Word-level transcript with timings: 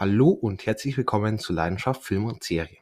Hallo 0.00 0.28
und 0.28 0.64
herzlich 0.64 0.96
willkommen 0.96 1.40
zu 1.40 1.52
Leidenschaft 1.52 2.04
Film 2.04 2.26
und 2.26 2.44
Serie. 2.44 2.78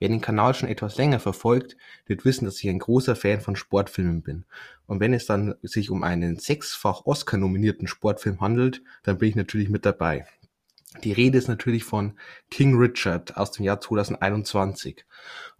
Wer 0.00 0.08
den 0.08 0.20
Kanal 0.20 0.52
schon 0.52 0.68
etwas 0.68 0.96
länger 0.96 1.20
verfolgt, 1.20 1.76
wird 2.06 2.24
wissen, 2.24 2.44
dass 2.44 2.58
ich 2.58 2.68
ein 2.68 2.80
großer 2.80 3.14
Fan 3.14 3.40
von 3.40 3.54
Sportfilmen 3.54 4.22
bin. 4.22 4.46
Und 4.86 4.98
wenn 4.98 5.14
es 5.14 5.26
dann 5.26 5.54
sich 5.62 5.90
um 5.90 6.02
einen 6.02 6.40
sechsfach 6.40 7.02
Oscar-nominierten 7.04 7.86
Sportfilm 7.86 8.40
handelt, 8.40 8.82
dann 9.04 9.18
bin 9.18 9.28
ich 9.28 9.36
natürlich 9.36 9.68
mit 9.68 9.86
dabei. 9.86 10.26
Die 11.04 11.12
Rede 11.12 11.38
ist 11.38 11.46
natürlich 11.46 11.84
von 11.84 12.18
King 12.50 12.76
Richard 12.76 13.36
aus 13.36 13.52
dem 13.52 13.64
Jahr 13.64 13.80
2021. 13.80 15.04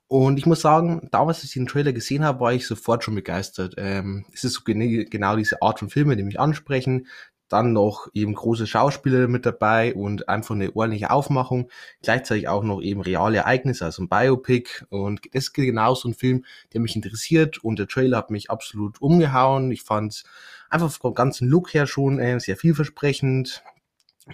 Und 0.08 0.38
ich 0.38 0.46
muss 0.46 0.60
sagen, 0.60 1.08
damals, 1.12 1.38
als 1.38 1.44
ich 1.44 1.52
den 1.52 1.68
Trailer 1.68 1.92
gesehen 1.92 2.24
habe, 2.24 2.40
war 2.40 2.52
ich 2.52 2.66
sofort 2.66 3.04
schon 3.04 3.14
begeistert. 3.14 3.74
Ähm, 3.76 4.24
es 4.32 4.42
ist 4.42 4.54
so 4.54 4.62
genau 4.64 5.36
diese 5.36 5.62
Art 5.62 5.78
von 5.78 5.88
Filme, 5.88 6.16
die 6.16 6.24
mich 6.24 6.40
ansprechen, 6.40 7.06
dann 7.48 7.72
noch 7.72 8.08
eben 8.14 8.34
große 8.34 8.66
Schauspieler 8.66 9.28
mit 9.28 9.46
dabei 9.46 9.94
und 9.94 10.28
einfach 10.28 10.54
eine 10.54 10.74
ordentliche 10.74 11.10
Aufmachung. 11.10 11.70
Gleichzeitig 12.02 12.48
auch 12.48 12.62
noch 12.62 12.80
eben 12.80 13.00
reale 13.00 13.38
Ereignisse, 13.38 13.84
also 13.84 14.02
ein 14.02 14.08
Biopic. 14.08 14.84
Und 14.88 15.20
das 15.32 15.44
ist 15.44 15.52
genau 15.52 15.94
so 15.94 16.08
ein 16.08 16.14
Film, 16.14 16.44
der 16.72 16.80
mich 16.80 16.96
interessiert 16.96 17.62
und 17.62 17.78
der 17.78 17.88
Trailer 17.88 18.18
hat 18.18 18.30
mich 18.30 18.50
absolut 18.50 19.00
umgehauen. 19.00 19.70
Ich 19.70 19.82
fand 19.82 20.24
einfach 20.70 20.90
vom 20.90 21.14
ganzen 21.14 21.48
Look 21.48 21.74
her 21.74 21.86
schon 21.86 22.18
äh, 22.18 22.40
sehr 22.40 22.56
vielversprechend. 22.56 23.62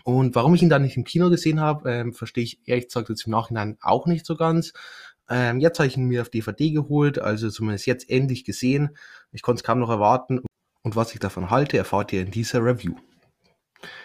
Und 0.04 0.34
warum 0.34 0.54
ich 0.54 0.62
ihn 0.62 0.70
dann 0.70 0.82
nicht 0.82 0.96
im 0.96 1.04
Kino 1.04 1.28
gesehen 1.28 1.60
habe, 1.60 1.90
ähm, 1.90 2.12
verstehe 2.14 2.44
ich 2.44 2.60
ehrlich 2.64 2.86
gesagt 2.86 3.10
jetzt 3.10 3.26
im 3.26 3.32
Nachhinein 3.32 3.76
auch 3.82 4.06
nicht 4.06 4.24
so 4.24 4.36
ganz. 4.36 4.72
Ähm, 5.28 5.60
jetzt 5.60 5.78
habe 5.78 5.86
ich 5.86 5.96
ihn 5.96 6.06
mir 6.06 6.22
auf 6.22 6.30
DVD 6.30 6.70
geholt, 6.70 7.18
also 7.18 7.50
zumindest 7.50 7.86
jetzt 7.86 8.08
endlich 8.10 8.44
gesehen. 8.44 8.96
Ich 9.32 9.42
konnte 9.42 9.60
es 9.60 9.64
kaum 9.64 9.78
noch 9.78 9.90
erwarten. 9.90 10.40
Und 10.82 10.96
was 10.96 11.14
ich 11.14 11.20
davon 11.20 11.50
halte, 11.50 11.78
erfahrt 11.78 12.12
ihr 12.12 12.22
in 12.22 12.30
dieser 12.30 12.64
Review. 12.64 12.96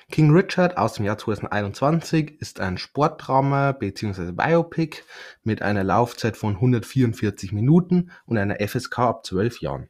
King 0.10 0.32
Richard 0.32 0.78
aus 0.78 0.94
dem 0.94 1.06
Jahr 1.06 1.18
2021 1.18 2.40
ist 2.40 2.60
ein 2.60 2.78
Sportdrama 2.78 3.74
bzw. 3.74 4.32
Biopic 4.32 5.04
mit 5.44 5.62
einer 5.62 5.84
Laufzeit 5.84 6.38
von 6.38 6.56
144 6.56 7.52
Minuten 7.52 8.12
und 8.26 8.38
einer 8.38 8.58
FSK 8.60 9.00
ab 9.00 9.26
12 9.26 9.62
Jahren. 9.62 9.90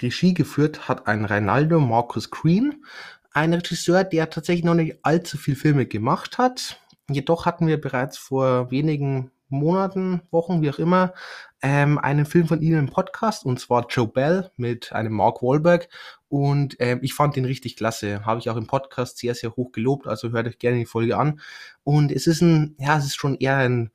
Regie 0.00 0.34
geführt 0.34 0.88
hat 0.88 1.06
ein 1.06 1.24
Reinaldo 1.24 1.80
Marcus 1.80 2.30
Green, 2.30 2.84
ein 3.32 3.54
Regisseur, 3.54 4.04
der 4.04 4.30
tatsächlich 4.30 4.64
noch 4.64 4.74
nicht 4.74 4.98
allzu 5.02 5.38
viel 5.38 5.56
Filme 5.56 5.86
gemacht 5.86 6.38
hat. 6.38 6.80
Jedoch 7.10 7.46
hatten 7.46 7.66
wir 7.66 7.80
bereits 7.80 8.18
vor 8.18 8.70
wenigen 8.70 9.30
Monaten, 9.48 10.20
Wochen, 10.30 10.60
wie 10.62 10.70
auch 10.70 10.78
immer, 10.78 11.14
ähm, 11.62 11.98
einen 11.98 12.26
Film 12.26 12.46
von 12.46 12.60
ihnen 12.60 12.78
im 12.78 12.88
Podcast 12.88 13.44
und 13.44 13.58
zwar 13.58 13.86
Joe 13.88 14.06
Bell 14.06 14.50
mit 14.56 14.92
einem 14.92 15.12
Mark 15.12 15.42
Wahlberg 15.42 15.88
und 16.28 16.76
ähm, 16.78 17.00
ich 17.02 17.14
fand 17.14 17.36
den 17.36 17.44
richtig 17.44 17.76
klasse. 17.76 18.24
Habe 18.24 18.40
ich 18.40 18.50
auch 18.50 18.56
im 18.56 18.66
Podcast 18.66 19.18
sehr, 19.18 19.34
sehr 19.34 19.56
hoch 19.56 19.72
gelobt, 19.72 20.06
also 20.06 20.30
hört 20.30 20.46
euch 20.46 20.58
gerne 20.58 20.78
die 20.78 20.86
Folge 20.86 21.16
an. 21.16 21.40
Und 21.84 22.12
es 22.12 22.26
ist 22.26 22.42
ein, 22.42 22.76
ja, 22.78 22.98
es 22.98 23.06
ist 23.06 23.16
schon 23.16 23.36
eher 23.36 23.56
ein 23.56 23.90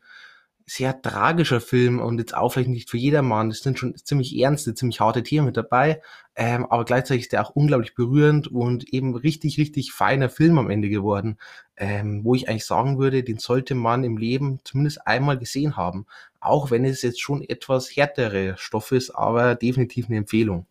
sehr 0.66 1.02
tragischer 1.02 1.60
Film 1.60 2.00
und 2.00 2.20
jetzt 2.20 2.36
auch 2.36 2.54
vielleicht 2.54 2.70
nicht 2.70 2.90
für 2.90 2.98
jedermann. 2.98 3.50
Es 3.50 3.60
sind 3.60 3.78
schon 3.78 3.96
ziemlich 3.98 4.38
ernste, 4.38 4.74
ziemlich 4.74 5.02
harte 5.02 5.24
Themen 5.24 5.48
mit 5.48 5.58
dabei, 5.58 6.02
ähm, 6.36 6.66
aber 6.66 6.86
gleichzeitig 6.86 7.24
ist 7.24 7.34
der 7.34 7.46
auch 7.46 7.52
unglaublich 7.52 7.96
berührend 7.96 8.48
und 8.48 8.94
eben 8.94 9.16
richtig, 9.16 9.58
richtig 9.58 9.92
feiner 9.92 10.30
Film 10.30 10.58
am 10.58 10.70
Ende 10.70 10.90
geworden, 10.90 11.38
ähm, 11.76 12.24
wo 12.24 12.34
ich 12.34 12.48
eigentlich 12.48 12.66
sagen 12.66 12.98
würde, 12.98 13.24
den 13.24 13.40
sollte 13.40 13.76
man 13.76 14.04
im 14.04 14.18
Leben 14.18 14.60
zumindest 14.64 15.06
einmal 15.06 15.38
gesehen 15.38 15.76
haben, 15.76 16.06
auch 16.44 16.72
wenn 16.72 16.86
es 16.86 17.02
jetzt 17.02 17.22
schon 17.22 17.42
etwas 17.42 17.96
härtere 17.96 18.56
Stoff 18.58 18.92
ist, 18.92 19.12
aber 19.12 19.56
definitiv 19.56 20.08
eine 20.08 20.18
Empfehlung. 20.18 20.68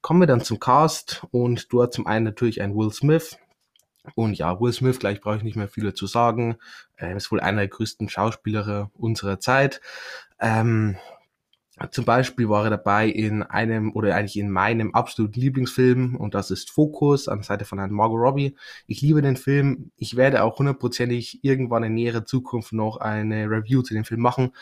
Kommen 0.00 0.20
wir 0.20 0.26
dann 0.26 0.42
zum 0.42 0.60
Cast 0.60 1.26
und 1.30 1.72
dort 1.72 1.92
zum 1.94 2.06
einen 2.06 2.24
natürlich 2.24 2.60
ein 2.60 2.74
Will 2.76 2.92
Smith, 2.92 3.38
und 4.14 4.38
ja, 4.38 4.60
Will 4.60 4.72
Smith, 4.72 4.98
gleich 4.98 5.20
brauche 5.20 5.38
ich 5.38 5.42
nicht 5.42 5.56
mehr 5.56 5.68
viel 5.68 5.84
dazu 5.84 6.06
sagen. 6.06 6.56
Er 6.96 7.16
ist 7.16 7.30
wohl 7.32 7.40
einer 7.40 7.58
der 7.58 7.68
größten 7.68 8.08
Schauspieler 8.08 8.90
unserer 8.94 9.40
Zeit. 9.40 9.80
Ähm, 10.40 10.96
zum 11.90 12.06
Beispiel 12.06 12.48
war 12.48 12.64
er 12.64 12.70
dabei 12.70 13.06
in 13.06 13.42
einem 13.42 13.92
oder 13.92 14.14
eigentlich 14.14 14.38
in 14.38 14.50
meinem 14.50 14.94
absoluten 14.94 15.38
Lieblingsfilm 15.38 16.16
und 16.16 16.34
das 16.34 16.50
ist 16.50 16.70
Focus 16.70 17.28
an 17.28 17.40
der 17.40 17.44
Seite 17.44 17.64
von 17.66 17.78
Herrn 17.78 17.90
Margot 17.90 18.18
Robbie. 18.18 18.56
Ich 18.86 19.02
liebe 19.02 19.20
den 19.20 19.36
Film. 19.36 19.90
Ich 19.96 20.16
werde 20.16 20.42
auch 20.42 20.58
hundertprozentig 20.58 21.40
irgendwann 21.44 21.84
in 21.84 21.92
näherer 21.92 22.24
Zukunft 22.24 22.72
noch 22.72 22.96
eine 22.96 23.50
Review 23.50 23.82
zu 23.82 23.92
dem 23.92 24.06
Film 24.06 24.22
machen. 24.22 24.52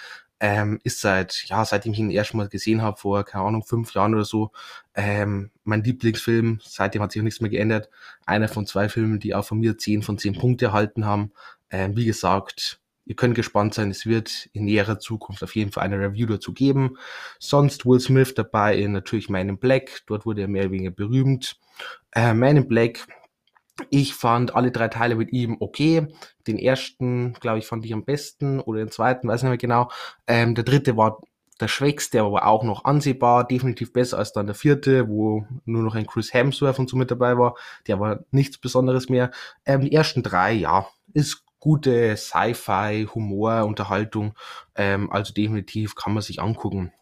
Ähm, 0.47 0.79
ist 0.85 1.01
seit, 1.01 1.45
ja, 1.47 1.65
seitdem 1.65 1.95
ich 1.95 1.99
ihn 1.99 2.11
erst 2.11 2.35
mal 2.35 2.51
gesehen 2.51 2.83
habe, 2.83 2.99
vor, 2.99 3.25
keine 3.25 3.45
Ahnung, 3.45 3.65
fünf 3.65 3.95
Jahren 3.95 4.15
oder 4.15 4.27
so, 4.27 4.53
ähm, 4.95 5.51
mein 5.63 5.83
Lieblingsfilm. 5.83 6.61
Seitdem 6.63 7.01
hat 7.01 7.13
sich 7.13 7.23
auch 7.23 7.25
nichts 7.25 7.41
mehr 7.41 7.49
geändert. 7.49 7.89
Einer 8.27 8.49
von 8.49 8.67
zwei 8.67 8.91
Filmen, 8.91 9.19
die 9.21 9.35
auch 9.35 9.47
von 9.47 9.59
mir 9.59 9.79
zehn 9.79 10.03
von 10.03 10.19
zehn 10.19 10.39
Punkte 10.39 10.67
erhalten 10.67 11.07
haben. 11.07 11.33
Ähm, 11.71 11.97
wie 11.97 12.05
gesagt, 12.05 12.79
ihr 13.07 13.17
könnt 13.17 13.37
gespannt 13.37 13.73
sein, 13.73 13.91
es 13.91 14.05
wird 14.05 14.51
in 14.53 14.67
näherer 14.67 14.99
Zukunft 14.99 15.43
auf 15.43 15.57
jeden 15.57 15.73
Fall 15.73 15.85
eine 15.85 15.99
Review 15.99 16.27
dazu 16.27 16.53
geben. 16.53 16.99
Sonst 17.39 17.87
Will 17.87 18.01
Smith 18.01 18.35
dabei 18.35 18.77
in 18.77 18.93
natürlich 18.93 19.31
Man 19.31 19.49
in 19.49 19.57
Black, 19.57 20.03
dort 20.05 20.27
wurde 20.27 20.43
er 20.43 20.49
mehr 20.49 20.65
oder 20.65 20.73
weniger 20.73 20.91
berühmt. 20.91 21.59
Äh, 22.13 22.35
Man 22.35 22.59
in 22.59 22.69
Black, 22.69 23.07
ich 23.91 24.15
fand 24.15 24.55
alle 24.55 24.71
drei 24.71 24.89
Teile 24.89 25.17
mit 25.17 25.33
ihm 25.33 25.57
okay. 25.61 26.09
Den 26.47 26.59
ersten, 26.59 27.35
glaube 27.35 27.59
ich, 27.59 27.67
fand 27.67 27.85
ich 27.85 27.93
am 27.93 28.05
besten 28.05 28.61
oder 28.61 28.79
den 28.79 28.91
zweiten, 28.91 29.29
weiß 29.29 29.43
nicht 29.43 29.51
mehr 29.51 29.59
genau. 29.59 29.91
Ähm, 30.27 30.55
der 30.55 30.65
dritte 30.65 30.97
war 30.97 31.21
der 31.61 31.69
schwächste, 31.69 32.21
aber 32.21 32.47
auch 32.47 32.65
noch 32.65 32.85
ansehbar, 32.85 33.47
definitiv 33.47 33.93
besser 33.93 34.19
als 34.19 34.33
dann 34.33 34.47
der 34.47 34.55
vierte, 34.55 35.09
wo 35.09 35.47
nur 35.65 35.83
noch 35.83 35.95
ein 35.95 36.07
Chris 36.07 36.35
Hemsworth 36.35 36.79
und 36.79 36.89
so 36.89 36.97
mit 36.97 37.11
dabei 37.11 37.39
war. 37.39 37.55
Der 37.87 38.01
war 38.01 38.21
nichts 38.31 38.59
Besonderes 38.59 39.09
mehr. 39.09 39.31
Ähm, 39.65 39.83
die 39.83 39.93
ersten 39.93 40.23
drei, 40.23 40.53
ja, 40.53 40.89
ist 41.13 41.45
gute 41.61 42.17
Sci-Fi, 42.17 43.09
Humor, 43.15 43.65
Unterhaltung. 43.65 44.35
Ähm, 44.75 45.11
also 45.11 45.33
definitiv 45.33 45.95
kann 45.95 46.13
man 46.13 46.23
sich 46.23 46.41
angucken. 46.43 46.93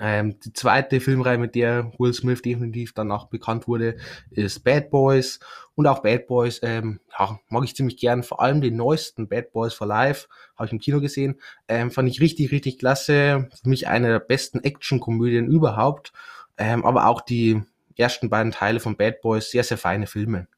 Ähm, 0.00 0.40
die 0.40 0.52
zweite 0.54 0.98
Filmreihe, 0.98 1.36
mit 1.36 1.54
der 1.54 1.92
Will 1.98 2.14
Smith 2.14 2.40
definitiv 2.40 2.94
danach 2.94 3.26
bekannt 3.26 3.68
wurde, 3.68 3.96
ist 4.30 4.64
Bad 4.64 4.90
Boys. 4.90 5.40
Und 5.74 5.86
auch 5.86 6.00
Bad 6.00 6.26
Boys, 6.26 6.60
ähm, 6.62 7.00
ja, 7.18 7.38
mag 7.48 7.64
ich 7.64 7.76
ziemlich 7.76 7.98
gern. 7.98 8.22
Vor 8.22 8.40
allem 8.40 8.62
den 8.62 8.76
neuesten 8.76 9.28
Bad 9.28 9.52
Boys 9.52 9.74
for 9.74 9.86
Life, 9.86 10.28
habe 10.56 10.66
ich 10.66 10.72
im 10.72 10.80
Kino 10.80 11.00
gesehen. 11.00 11.38
Ähm, 11.68 11.90
fand 11.90 12.08
ich 12.08 12.20
richtig, 12.20 12.50
richtig 12.50 12.78
klasse. 12.78 13.48
Für 13.62 13.68
mich 13.68 13.88
eine 13.88 14.08
der 14.08 14.20
besten 14.20 14.60
Action-Komödien 14.64 15.46
überhaupt. 15.46 16.12
Ähm, 16.56 16.84
aber 16.84 17.06
auch 17.06 17.20
die 17.20 17.62
ersten 17.96 18.30
beiden 18.30 18.52
Teile 18.52 18.80
von 18.80 18.96
Bad 18.96 19.20
Boys, 19.20 19.50
sehr, 19.50 19.64
sehr 19.64 19.78
feine 19.78 20.06
Filme. 20.06 20.48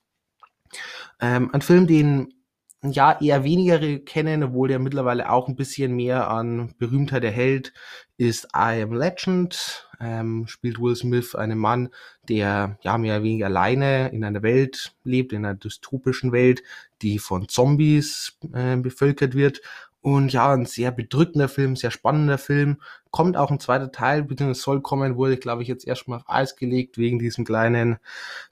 Ähm, 1.20 1.50
ein 1.52 1.62
Film, 1.62 1.86
den 1.86 2.32
ja 2.82 3.20
eher 3.20 3.44
weniger 3.44 3.98
kennen, 4.00 4.42
obwohl 4.42 4.68
der 4.68 4.78
mittlerweile 4.78 5.30
auch 5.30 5.48
ein 5.48 5.56
bisschen 5.56 5.94
mehr 5.94 6.28
an 6.28 6.74
Berühmtheit 6.78 7.22
erhält, 7.22 7.72
ist 8.16 8.48
I 8.54 8.82
Am 8.82 8.92
Legend. 8.92 9.88
Ähm, 10.00 10.48
spielt 10.48 10.80
Will 10.80 10.96
Smith 10.96 11.36
einen 11.36 11.58
Mann, 11.58 11.90
der 12.28 12.78
ja 12.82 12.98
mehr 12.98 13.16
oder 13.16 13.24
weniger 13.24 13.46
alleine 13.46 14.08
in 14.08 14.24
einer 14.24 14.42
Welt 14.42 14.94
lebt, 15.04 15.32
in 15.32 15.44
einer 15.44 15.54
dystopischen 15.54 16.32
Welt, 16.32 16.62
die 17.02 17.20
von 17.20 17.48
Zombies 17.48 18.36
äh, 18.52 18.76
bevölkert 18.76 19.34
wird 19.34 19.60
und 20.02 20.32
ja, 20.32 20.52
ein 20.52 20.66
sehr 20.66 20.90
bedrückender 20.90 21.48
Film, 21.48 21.76
sehr 21.76 21.92
spannender 21.92 22.36
Film. 22.36 22.78
Kommt 23.12 23.36
auch 23.36 23.52
ein 23.52 23.60
zweiter 23.60 23.92
Teil, 23.92 24.24
beziehungsweise 24.24 24.60
soll 24.60 24.82
kommen, 24.82 25.16
wurde, 25.16 25.36
glaube 25.36 25.62
ich, 25.62 25.68
jetzt 25.68 25.86
erstmal 25.86 26.18
auf 26.18 26.28
Eis 26.28 26.56
gelegt, 26.56 26.98
wegen 26.98 27.20
diesem 27.20 27.44
kleinen 27.44 27.98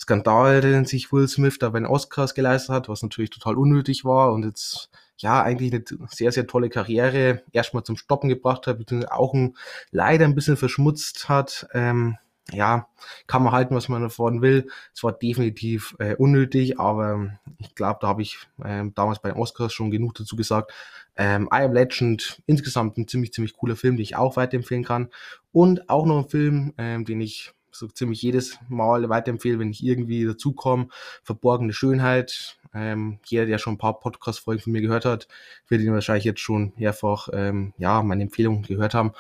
Skandal, 0.01 0.61
den 0.61 0.85
sich 0.85 1.13
Will 1.13 1.27
Smith 1.27 1.59
da 1.59 1.71
bei 1.71 1.81
den 1.81 1.89
Oscars 1.89 2.35
geleistet 2.35 2.71
hat, 2.75 2.89
was 2.89 3.03
natürlich 3.03 3.31
total 3.31 3.57
unnötig 3.57 4.05
war 4.05 4.33
und 4.33 4.45
jetzt, 4.45 4.91
ja, 5.19 5.43
eigentlich 5.43 5.73
eine 5.73 5.83
sehr, 6.09 6.31
sehr 6.31 6.47
tolle 6.47 6.69
Karriere 6.71 7.43
erstmal 7.53 7.83
zum 7.83 7.97
Stoppen 7.97 8.29
gebracht 8.29 8.69
hat, 8.69 8.79
beziehungsweise 8.79 9.13
auch 9.13 9.35
ein, 9.35 9.57
leider 9.91 10.27
ein 10.27 10.37
bisschen 10.37 10.57
verschmutzt 10.57 11.29
hat. 11.29 11.67
Ähm, 11.75 12.17
ja, 12.53 12.89
kann 13.27 13.43
man 13.43 13.53
halten, 13.53 13.75
was 13.75 13.89
man 13.89 14.03
davon 14.03 14.43
will. 14.43 14.69
Es 14.95 15.03
war 15.03 15.13
definitiv 15.13 15.95
äh, 15.99 16.17
unnötig, 16.17 16.79
aber 16.79 17.39
ich 17.59 17.75
glaube, 17.75 17.99
da 18.01 18.09
habe 18.09 18.23
ich 18.23 18.39
äh, 18.65 18.85
damals 18.95 19.21
bei 19.21 19.31
den 19.31 19.39
Oscars 19.39 19.73
schon 19.73 19.91
genug 19.91 20.15
dazu 20.15 20.37
gesagt. 20.37 20.73
Ähm, 21.17 21.49
I 21.53 21.63
Am 21.63 21.73
Legend, 21.73 22.43
insgesamt 22.47 22.97
ein 22.97 23.07
ziemlich, 23.07 23.33
ziemlich 23.33 23.55
cooler 23.55 23.77
Film, 23.77 23.97
den 23.97 24.03
ich 24.03 24.17
auch 24.17 24.37
weiterempfehlen 24.37 24.85
kann. 24.85 25.11
Und 25.53 25.89
auch 25.89 26.07
noch 26.07 26.25
ein 26.25 26.29
Film, 26.29 26.75
ähm, 26.79 27.05
den 27.05 27.21
ich 27.21 27.53
so 27.71 27.87
ziemlich 27.89 28.23
jedes 28.23 28.59
Mal 28.69 29.09
weiterempfehle, 29.09 29.59
wenn 29.59 29.71
ich 29.71 29.85
irgendwie 29.85 30.25
dazukomme. 30.25 30.89
Verborgene 31.23 31.73
Schönheit. 31.73 32.57
Ähm, 32.73 33.19
jeder, 33.27 33.47
der 33.47 33.59
schon 33.59 33.75
ein 33.75 33.79
paar 33.79 33.99
Podcast-Folgen 33.99 34.63
von 34.63 34.73
mir 34.73 34.81
gehört 34.81 35.05
hat, 35.05 35.27
wird 35.69 35.83
ihn 35.83 35.93
wahrscheinlich 35.93 36.25
jetzt 36.25 36.41
schon 36.41 36.73
mehrfach, 36.77 37.29
ähm, 37.33 37.75
ja, 37.79 38.03
meine 38.03 38.23
Empfehlungen 38.23 38.63
gehört 38.63 38.95
haben. 38.95 39.13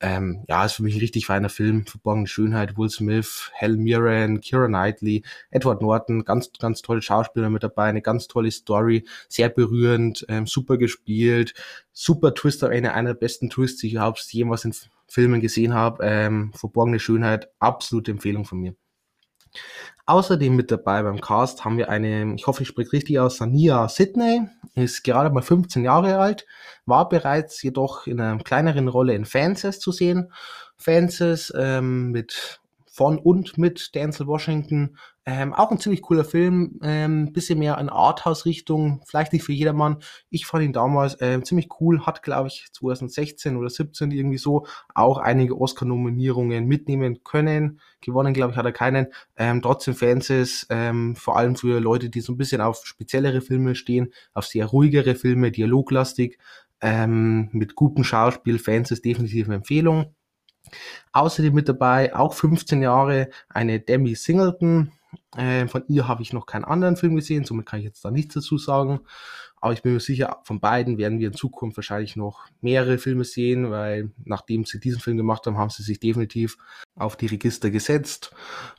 Ähm, 0.00 0.44
ja, 0.48 0.64
ist 0.64 0.74
für 0.74 0.82
mich 0.82 0.96
ein 0.96 1.00
richtig 1.00 1.26
feiner 1.26 1.48
Film. 1.48 1.86
Verborgene 1.86 2.26
Schönheit, 2.26 2.76
Will 2.76 2.90
Smith, 2.90 3.50
Hal 3.58 3.76
Mirren, 3.76 4.40
Kira 4.40 4.66
Knightley, 4.66 5.22
Edward 5.50 5.82
Norton, 5.82 6.24
ganz, 6.24 6.50
ganz 6.58 6.82
tolle 6.82 7.00
Schauspieler 7.00 7.48
mit 7.48 7.62
dabei, 7.62 7.84
eine 7.84 8.02
ganz 8.02 8.26
tolle 8.26 8.50
Story, 8.50 9.06
sehr 9.28 9.48
berührend, 9.48 10.26
ähm, 10.28 10.46
super 10.46 10.76
gespielt, 10.76 11.54
super 11.92 12.34
Twist 12.34 12.62
am 12.64 12.72
Ende, 12.72 12.92
einer 12.92 13.14
der 13.14 13.20
besten 13.20 13.50
Twists, 13.50 13.80
die 13.80 13.86
ich 13.88 13.94
überhaupt 13.94 14.20
jemals 14.32 14.64
in 14.64 14.72
Filmen 15.08 15.40
gesehen 15.40 15.74
habe. 15.74 16.04
Ähm, 16.04 16.52
Verborgene 16.54 16.98
Schönheit, 16.98 17.48
absolute 17.58 18.10
Empfehlung 18.10 18.44
von 18.44 18.58
mir. 18.58 18.74
Außerdem 20.06 20.54
mit 20.54 20.70
dabei 20.70 21.02
beim 21.02 21.20
Cast 21.20 21.64
haben 21.64 21.78
wir 21.78 21.88
eine, 21.88 22.34
ich 22.36 22.46
hoffe, 22.46 22.62
ich 22.62 22.68
spreche 22.68 22.92
richtig 22.92 23.18
aus, 23.18 23.38
Sania 23.38 23.88
Sidney, 23.88 24.42
ist 24.74 25.02
gerade 25.02 25.30
mal 25.30 25.42
15 25.42 25.82
Jahre 25.82 26.18
alt, 26.18 26.46
war 26.84 27.08
bereits 27.08 27.60
jedoch 27.62 28.06
in 28.06 28.20
einer 28.20 28.38
kleineren 28.42 28.86
Rolle 28.86 29.14
in 29.14 29.24
Fences 29.24 29.80
zu 29.80 29.90
sehen. 29.90 30.32
Fences 30.76 31.52
ähm, 31.56 32.12
mit 32.12 32.60
von 32.96 33.18
und 33.18 33.58
mit 33.58 33.94
Denzel 33.94 34.26
Washington. 34.26 34.96
Ähm, 35.26 35.52
auch 35.52 35.70
ein 35.70 35.78
ziemlich 35.78 36.00
cooler 36.00 36.24
Film, 36.24 36.78
ähm, 36.82 37.34
bisschen 37.34 37.58
mehr 37.58 37.76
in 37.76 37.90
Arthouse-Richtung, 37.90 39.02
vielleicht 39.06 39.34
nicht 39.34 39.42
für 39.42 39.52
jedermann. 39.52 39.98
Ich 40.30 40.46
fand 40.46 40.64
ihn 40.64 40.72
damals 40.72 41.18
ähm, 41.20 41.44
ziemlich 41.44 41.68
cool, 41.78 42.06
hat 42.06 42.22
glaube 42.22 42.48
ich 42.48 42.68
2016 42.72 43.56
oder 43.56 43.68
17 43.68 44.12
irgendwie 44.12 44.38
so 44.38 44.66
auch 44.94 45.18
einige 45.18 45.60
Oscar-Nominierungen 45.60 46.64
mitnehmen 46.64 47.22
können. 47.22 47.80
Gewonnen 48.00 48.32
glaube 48.32 48.52
ich 48.52 48.56
hat 48.56 48.64
er 48.64 48.72
keinen. 48.72 49.08
Ähm, 49.36 49.60
trotzdem 49.60 49.94
Fans 49.94 50.30
ist, 50.30 50.66
ähm, 50.70 51.16
vor 51.16 51.36
allem 51.36 51.56
für 51.56 51.80
Leute, 51.80 52.08
die 52.08 52.20
so 52.20 52.32
ein 52.32 52.38
bisschen 52.38 52.62
auf 52.62 52.86
speziellere 52.86 53.42
Filme 53.42 53.74
stehen, 53.74 54.14
auf 54.32 54.46
sehr 54.46 54.64
ruhigere 54.64 55.16
Filme, 55.16 55.50
dialoglastig, 55.50 56.38
ähm, 56.80 57.50
mit 57.52 57.74
gutem 57.74 58.04
Schauspiel, 58.04 58.58
Fans 58.58 58.90
ist 58.90 59.04
definitiv 59.04 59.48
eine 59.48 59.56
Empfehlung. 59.56 60.15
Außerdem 61.12 61.54
mit 61.54 61.68
dabei, 61.68 62.14
auch 62.14 62.34
15 62.34 62.82
Jahre, 62.82 63.30
eine 63.48 63.80
Demi 63.80 64.14
Singleton. 64.14 64.92
Äh, 65.36 65.66
von 65.66 65.84
ihr 65.88 66.08
habe 66.08 66.22
ich 66.22 66.32
noch 66.32 66.46
keinen 66.46 66.64
anderen 66.64 66.96
Film 66.96 67.16
gesehen, 67.16 67.44
somit 67.44 67.66
kann 67.66 67.78
ich 67.78 67.84
jetzt 67.84 68.04
da 68.04 68.10
nichts 68.10 68.34
dazu 68.34 68.58
sagen. 68.58 69.00
Aber 69.60 69.72
ich 69.72 69.82
bin 69.82 69.94
mir 69.94 70.00
sicher, 70.00 70.38
von 70.44 70.60
beiden 70.60 70.98
werden 70.98 71.18
wir 71.18 71.28
in 71.28 71.34
Zukunft 71.34 71.78
wahrscheinlich 71.78 72.14
noch 72.14 72.44
mehrere 72.60 72.98
Filme 72.98 73.24
sehen, 73.24 73.70
weil 73.70 74.10
nachdem 74.24 74.64
sie 74.64 74.78
diesen 74.78 75.00
Film 75.00 75.16
gemacht 75.16 75.46
haben, 75.46 75.56
haben 75.56 75.70
sie 75.70 75.82
sich 75.82 75.98
definitiv 75.98 76.58
auf 76.94 77.16
die 77.16 77.26
Register 77.26 77.70
gesetzt. 77.70 78.34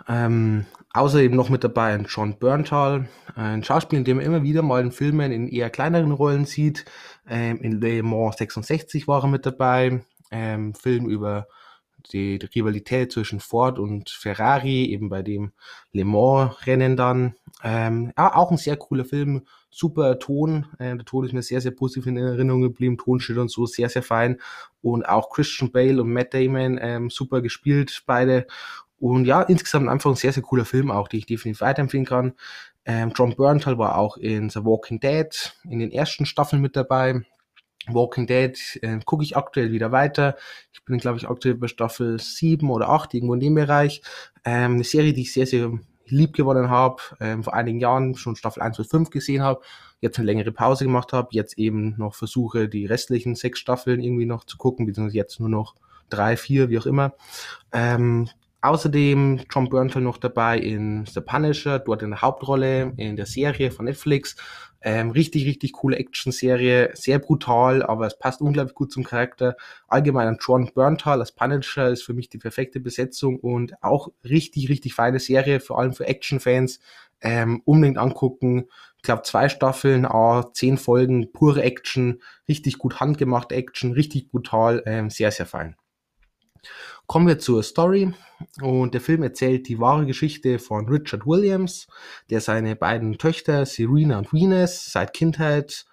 Ähm, 0.07 0.66
außerdem 0.94 1.36
noch 1.36 1.50
mit 1.50 1.63
dabei 1.63 1.94
ein 1.94 2.06
John 2.07 2.38
Berntal, 2.38 3.10
ein 3.36 3.63
Schauspieler, 3.63 4.04
den 4.04 4.18
man 4.18 4.25
immer 4.25 4.44
wieder 4.44 4.62
mal 4.62 4.81
in 4.81 4.92
Filmen 4.92 5.31
in 5.31 5.48
eher 5.48 5.69
kleineren 5.72 6.12
Rollen 6.12 6.45
sieht. 6.45 6.86
Ähm, 7.28 7.60
in 7.62 7.81
Le 7.81 8.04
Mans 8.04 8.38
66 8.38 9.07
war 9.07 9.24
er 9.24 9.30
mit 9.30 9.45
dabei. 9.45 10.06
Ähm, 10.30 10.74
Film 10.74 11.10
über 11.10 11.48
die, 12.13 12.39
Rivalität 12.56 13.12
zwischen 13.12 13.39
Ford 13.39 13.80
und 13.80 14.09
Ferrari, 14.09 14.86
eben 14.86 15.09
bei 15.09 15.21
dem 15.21 15.51
Le 15.92 16.06
Mans-Rennen 16.06 16.95
dann. 16.95 17.36
Ähm, 17.63 18.13
ja, 18.18 18.36
auch 18.36 18.51
ein 18.51 18.57
sehr 18.57 18.77
cooler 18.77 19.06
Film, 19.06 19.45
super 19.69 20.19
Ton. 20.19 20.68
Äh, 20.80 20.95
der 20.95 21.06
Ton 21.06 21.25
ist 21.25 21.33
mir 21.33 21.42
sehr, 21.42 21.62
sehr 21.62 21.71
positiv 21.71 22.07
in 22.07 22.18
Erinnerung 22.18 22.62
geblieben. 22.62 22.98
Tonschnitt 22.98 23.38
und 23.38 23.51
so 23.51 23.65
sehr, 23.65 23.89
sehr 23.89 24.04
fein. 24.04 24.39
Und 24.81 25.07
auch 25.07 25.30
Christian 25.30 25.71
Bale 25.71 26.01
und 26.01 26.12
Matt 26.12 26.33
Damon 26.33 26.80
ähm, 26.81 27.09
super 27.09 27.42
gespielt, 27.42 28.04
beide. 28.06 28.48
Und 29.00 29.25
ja, 29.25 29.42
insgesamt 29.44 29.89
einfach 29.89 30.09
ein 30.09 30.15
sehr, 30.15 30.33
sehr 30.33 30.44
cooler 30.44 30.65
Film 30.65 30.89
auch, 30.89 31.07
den 31.07 31.19
ich 31.19 31.25
definitiv 31.25 31.62
weiterempfehlen 31.62 32.06
kann. 32.06 32.33
Ähm, 32.86 33.12
John 33.15 33.36
Berntal 33.36 33.77
war 33.77 33.98
auch 33.98 34.18
in 34.18 34.50
The 34.50 34.63
Walking 34.63 35.00
Dead 35.00 35.54
in 35.69 35.80
den 35.80 35.92
ersten 35.92 36.25
Staffeln 36.25 36.62
mit 36.62 36.75
dabei. 36.75 37.21
Walking 37.89 38.28
Dead 38.28 38.57
äh, 38.81 39.00
gucke 39.06 39.24
ich 39.24 39.38
aktuell 39.38 39.72
wieder 39.72 39.92
weiter. 39.92 40.36
Ich 40.74 40.84
bin, 40.84 40.98
glaube 40.98 41.18
ich, 41.18 41.30
aktuell 41.30 41.56
bei 41.56 41.68
Staffel 41.68 42.19
7 42.19 42.69
oder 42.69 42.89
8, 42.89 43.13
irgendwo 43.13 43.34
in 43.34 43.39
dem 43.39 43.56
Bereich. 43.56 44.01
Ähm, 44.45 44.75
eine 44.75 44.84
Serie, 44.84 45.13
die 45.13 45.22
ich 45.22 45.34
sehr, 45.34 45.48
sehr 45.48 45.72
lieb 46.06 46.34
gewonnen 46.34 46.69
habe, 46.69 47.01
ähm, 47.19 47.44
vor 47.44 47.54
einigen 47.54 47.80
Jahren 47.80 48.16
schon 48.16 48.36
Staffel 48.36 48.63
1 48.63 48.78
bis 48.78 48.88
5 48.88 49.10
gesehen 49.10 49.42
habe, 49.42 49.62
jetzt 50.00 50.18
eine 50.18 50.25
längere 50.25 50.51
Pause 50.51 50.86
gemacht 50.86 51.13
habe, 51.13 51.30
jetzt 51.31 51.57
eben 51.57 51.95
noch 51.98 52.16
versuche, 52.16 52.69
die 52.69 52.86
restlichen 52.86 53.36
sechs 53.36 53.60
Staffeln 53.60 54.01
irgendwie 54.01 54.25
noch 54.25 54.45
zu 54.45 54.57
gucken, 54.57 54.86
beziehungsweise 54.86 55.18
jetzt 55.18 55.40
nur 55.40 55.50
noch 55.50 55.75
drei, 56.10 56.38
vier, 56.38 56.69
wie 56.69 56.80
auch 56.80 56.86
immer. 56.86 57.13
Ähm, 57.72 58.30
Außerdem 58.68 59.46
John 59.50 59.69
Bernthal 59.69 60.02
noch 60.02 60.18
dabei 60.18 60.60
in 60.60 61.06
The 61.06 61.22
Punisher, 61.22 61.80
dort 61.80 62.04
in 62.04 62.10
der 62.10 62.22
Hauptrolle 62.22 62.92
in 62.98 63.16
der 63.16 63.25
Serie 63.25 63.72
von 63.72 63.86
Netflix. 63.86 64.36
Ähm, 64.81 65.12
richtig, 65.12 65.46
richtig 65.46 65.72
coole 65.72 65.96
Action-Serie, 65.96 66.92
sehr 66.94 67.19
brutal, 67.19 67.81
aber 67.81 68.08
es 68.08 68.19
passt 68.19 68.42
unglaublich 68.42 68.75
gut 68.75 68.92
zum 68.92 69.06
Charakter. 69.06 69.56
Allgemein 69.88 70.28
an 70.28 70.38
John 70.46 70.69
Bernthal 70.75 71.22
als 71.22 71.31
Punisher 71.31 71.88
ist 71.88 72.04
für 72.04 72.14
mich 72.14 72.28
die 72.28 72.40
perfekte 72.40 72.81
Besetzung 72.81 73.40
und 73.40 73.81
auch 73.81 74.10
richtig, 74.25 74.68
richtig 74.68 74.94
feine 74.96 75.19
Serie, 75.19 75.62
vor 75.62 75.80
allem 75.80 75.94
für 75.94 76.06
Action-Fans. 76.06 76.81
Ähm, 77.22 77.62
unbedingt 77.64 77.98
angucken. 77.98 78.66
Ich 78.98 79.04
glaube, 79.04 79.22
zwei 79.22 79.48
Staffeln, 79.48 80.06
ah, 80.06 80.52
zehn 80.54 80.78
Folgen, 80.78 81.31
pure 81.31 81.64
Action, 81.64 82.22
richtig 82.50 82.80
gut 82.80 83.00
handgemachte 83.00 83.56
Action, 83.56 83.94
richtig 83.94 84.30
brutal, 84.30 84.84
ähm, 84.86 85.10
sehr, 85.10 85.31
sehr 85.31 85.46
fein. 85.46 85.78
Kommen 87.06 87.28
wir 87.28 87.40
zur 87.40 87.64
Story. 87.64 88.14
Und 88.62 88.94
der 88.94 89.02
Film 89.02 89.24
erzählt 89.24 89.68
die 89.68 89.80
wahre 89.80 90.06
Geschichte 90.06 90.60
von 90.60 90.88
Richard 90.88 91.25
Williams, 91.25 91.88
der 92.30 92.42
seine 92.42 92.75
beiden 92.75 93.18
Töchter 93.18 93.66
Serena 93.66 94.18
und 94.18 94.34
Venus 94.34 94.92
seit 94.92 95.14
Kindheit 95.14 95.86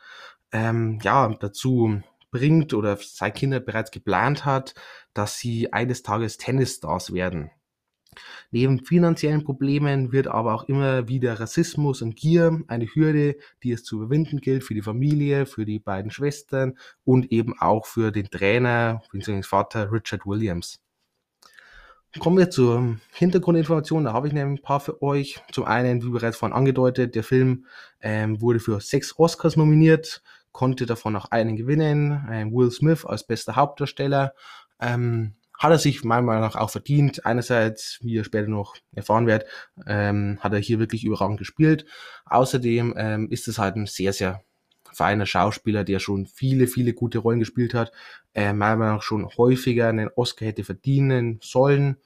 ähm, 0.52 0.98
ja, 1.02 1.28
dazu 1.40 2.02
bringt 2.30 2.74
oder 2.74 2.98
seit 3.00 3.36
Kindheit 3.36 3.64
bereits 3.64 3.92
geplant 3.92 4.44
hat, 4.44 4.74
dass 5.14 5.38
sie 5.38 5.72
eines 5.72 6.02
Tages 6.02 6.36
Tennisstars 6.36 7.12
werden. 7.12 7.50
Neben 8.50 8.84
finanziellen 8.84 9.44
Problemen 9.44 10.12
wird 10.12 10.26
aber 10.26 10.54
auch 10.54 10.64
immer 10.64 11.08
wieder 11.08 11.38
Rassismus 11.40 12.02
und 12.02 12.16
Gier 12.16 12.60
eine 12.68 12.86
Hürde, 12.86 13.36
die 13.62 13.72
es 13.72 13.84
zu 13.84 13.96
überwinden 13.96 14.40
gilt 14.40 14.64
für 14.64 14.74
die 14.74 14.82
Familie, 14.82 15.46
für 15.46 15.64
die 15.64 15.78
beiden 15.78 16.10
Schwestern 16.10 16.78
und 17.04 17.32
eben 17.32 17.58
auch 17.58 17.86
für 17.86 18.10
den 18.10 18.30
Trainer 18.30 19.02
bzw. 19.12 19.42
Vater 19.42 19.92
Richard 19.92 20.26
Williams. 20.26 20.80
Kommen 22.20 22.38
wir 22.38 22.48
zur 22.48 22.96
Hintergrundinformation. 23.12 24.04
Da 24.04 24.12
habe 24.12 24.28
ich 24.28 24.34
nämlich 24.34 24.60
ein 24.60 24.62
paar 24.62 24.78
für 24.78 25.02
euch. 25.02 25.42
Zum 25.50 25.64
einen, 25.64 26.04
wie 26.04 26.10
bereits 26.10 26.36
vorhin 26.36 26.56
angedeutet, 26.56 27.16
der 27.16 27.24
Film 27.24 27.66
ähm, 28.00 28.40
wurde 28.40 28.60
für 28.60 28.80
sechs 28.80 29.18
Oscars 29.18 29.56
nominiert, 29.56 30.22
konnte 30.52 30.86
davon 30.86 31.16
auch 31.16 31.32
einen 31.32 31.56
gewinnen. 31.56 32.24
Ähm, 32.30 32.52
Will 32.52 32.70
Smith 32.70 33.04
als 33.04 33.26
bester 33.26 33.56
Hauptdarsteller. 33.56 34.32
Ähm, 34.80 35.34
hat 35.64 35.72
er 35.72 35.78
sich 35.78 36.04
meiner 36.04 36.22
Meinung 36.22 36.42
nach 36.42 36.56
auch 36.56 36.70
verdient. 36.70 37.24
Einerseits, 37.24 37.98
wie 38.02 38.12
ihr 38.12 38.24
später 38.24 38.48
noch 38.48 38.76
erfahren 38.94 39.26
werdet, 39.26 39.48
ähm, 39.86 40.38
hat 40.40 40.52
er 40.52 40.58
hier 40.58 40.78
wirklich 40.78 41.04
überragend 41.04 41.38
gespielt. 41.38 41.86
Außerdem 42.26 42.94
ähm, 42.96 43.28
ist 43.30 43.48
es 43.48 43.58
halt 43.58 43.76
ein 43.76 43.86
sehr, 43.86 44.12
sehr 44.12 44.42
feiner 44.92 45.26
Schauspieler, 45.26 45.82
der 45.82 45.98
schon 45.98 46.26
viele, 46.26 46.66
viele 46.66 46.92
gute 46.92 47.18
Rollen 47.18 47.40
gespielt 47.40 47.72
hat, 47.74 47.92
äh, 48.34 48.52
meiner 48.52 48.76
Meinung 48.76 48.96
nach 48.96 49.02
schon 49.02 49.26
häufiger 49.36 49.88
einen 49.88 50.10
Oscar 50.14 50.46
hätte 50.46 50.64
verdienen 50.64 51.40
sollen. 51.42 51.96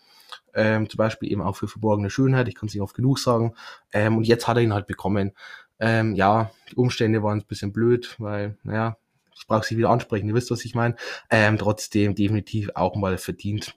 Ähm, 0.55 0.89
zum 0.89 0.99
Beispiel 0.99 1.31
eben 1.31 1.43
auch 1.43 1.57
für 1.57 1.69
verborgene 1.69 2.11
Schönheit, 2.11 2.49
ich 2.49 2.55
kann 2.55 2.69
es 2.69 2.75
nicht 2.75 2.83
oft 2.83 2.95
genug 2.95 3.19
sagen. 3.19 3.55
Ähm, 3.93 4.19
und 4.19 4.25
jetzt 4.25 4.47
hat 4.47 4.57
er 4.57 4.63
ihn 4.63 4.73
halt 4.73 4.87
bekommen. 4.87 5.33
Ähm, 5.81 6.15
ja, 6.15 6.51
die 6.71 6.77
Umstände 6.77 7.23
waren 7.23 7.41
ein 7.41 7.47
bisschen 7.47 7.73
blöd, 7.73 8.15
weil, 8.19 8.57
naja, 8.63 8.97
ich 9.39 9.47
brauche 9.47 9.65
sie 9.65 9.77
wieder 9.77 9.91
ansprechen, 9.91 10.29
ihr 10.29 10.35
wisst, 10.35 10.51
was 10.51 10.65
ich 10.65 10.75
meine. 10.75 10.97
Ähm, 11.31 11.59
trotzdem 11.59 12.15
definitiv 12.15 12.71
auch 12.75 12.97
mal 12.97 13.19
verdient. 13.19 13.75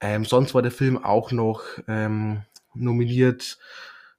Ähm, 0.00 0.24
sonst 0.24 0.54
war 0.54 0.62
der 0.62 0.70
Film 0.70 1.02
auch 1.02 1.32
noch 1.32 1.62
ähm, 1.88 2.42
nominiert 2.74 3.58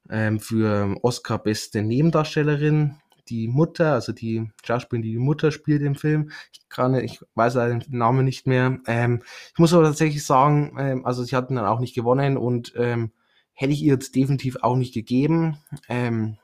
ähm, 0.09 0.39
für 0.39 0.95
Oscar 1.01 1.39
beste 1.39 1.81
Nebendarstellerin 1.81 2.97
die 3.31 3.47
Mutter, 3.47 3.93
also 3.93 4.11
die 4.11 4.51
Schauspielerin, 4.63 5.03
die 5.03 5.13
die 5.13 5.17
Mutter 5.17 5.51
spielt 5.51 5.81
im 5.81 5.95
Film. 5.95 6.31
Ich 6.51 6.67
kann, 6.69 6.93
ich 6.95 7.21
weiß 7.35 7.53
den 7.53 7.83
Namen 7.89 8.25
nicht 8.25 8.45
mehr. 8.45 8.79
Ähm, 8.87 9.23
ich 9.53 9.59
muss 9.59 9.73
aber 9.73 9.83
tatsächlich 9.83 10.25
sagen, 10.25 10.75
ähm, 10.77 11.05
also 11.05 11.23
sie 11.23 11.35
hatten 11.35 11.55
dann 11.55 11.65
auch 11.65 11.79
nicht 11.79 11.95
gewonnen 11.95 12.37
und 12.37 12.73
ähm, 12.75 13.11
hätte 13.53 13.73
ich 13.73 13.81
ihr 13.81 13.93
jetzt 13.93 14.15
definitiv 14.15 14.57
auch 14.61 14.75
nicht 14.75 14.93
gegeben. 14.93 15.57
Ähm, 15.87 16.37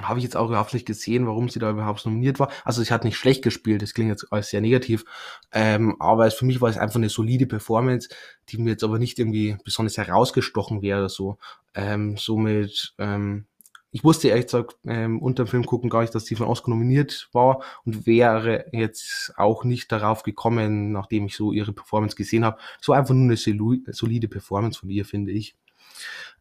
habe 0.00 0.18
ich 0.18 0.24
jetzt 0.24 0.36
auch 0.36 0.48
überhaupt 0.48 0.72
nicht 0.72 0.86
gesehen, 0.86 1.26
warum 1.26 1.48
sie 1.48 1.58
da 1.58 1.70
überhaupt 1.70 2.04
nominiert 2.06 2.38
war. 2.38 2.50
Also 2.64 2.82
sie 2.82 2.92
hat 2.92 3.04
nicht 3.04 3.16
schlecht 3.16 3.42
gespielt, 3.42 3.82
das 3.82 3.94
klingt 3.94 4.10
jetzt 4.10 4.32
alles 4.32 4.50
sehr 4.50 4.60
negativ, 4.60 5.04
ähm, 5.52 5.96
aber 5.98 6.26
es, 6.26 6.34
für 6.34 6.44
mich 6.44 6.60
war 6.60 6.70
es 6.70 6.78
einfach 6.78 6.96
eine 6.96 7.08
solide 7.08 7.46
Performance, 7.46 8.08
die 8.48 8.58
mir 8.58 8.70
jetzt 8.70 8.84
aber 8.84 8.98
nicht 8.98 9.18
irgendwie 9.18 9.56
besonders 9.64 9.96
herausgestochen 9.96 10.82
wäre. 10.82 11.08
So, 11.08 11.38
ähm, 11.74 12.16
somit 12.16 12.94
ähm, 12.98 13.46
ich 13.92 14.04
wusste 14.04 14.28
ehrlich 14.28 14.46
gesagt 14.46 14.76
ähm, 14.86 15.20
unter 15.20 15.44
dem 15.44 15.48
Film 15.48 15.66
gucken 15.66 15.90
gar 15.90 16.02
nicht, 16.02 16.14
dass 16.14 16.24
sie 16.24 16.36
von 16.36 16.46
Oscar 16.46 16.70
nominiert 16.70 17.28
war 17.32 17.62
und 17.84 18.06
wäre 18.06 18.66
jetzt 18.72 19.32
auch 19.36 19.64
nicht 19.64 19.90
darauf 19.90 20.22
gekommen, 20.22 20.92
nachdem 20.92 21.26
ich 21.26 21.34
so 21.34 21.52
ihre 21.52 21.72
Performance 21.72 22.14
gesehen 22.14 22.44
habe. 22.44 22.58
So 22.80 22.92
einfach 22.92 23.14
nur 23.14 23.24
eine 23.24 23.36
solide 23.36 24.28
Performance 24.28 24.78
von 24.78 24.90
ihr, 24.90 25.04
finde 25.04 25.32
ich. 25.32 25.56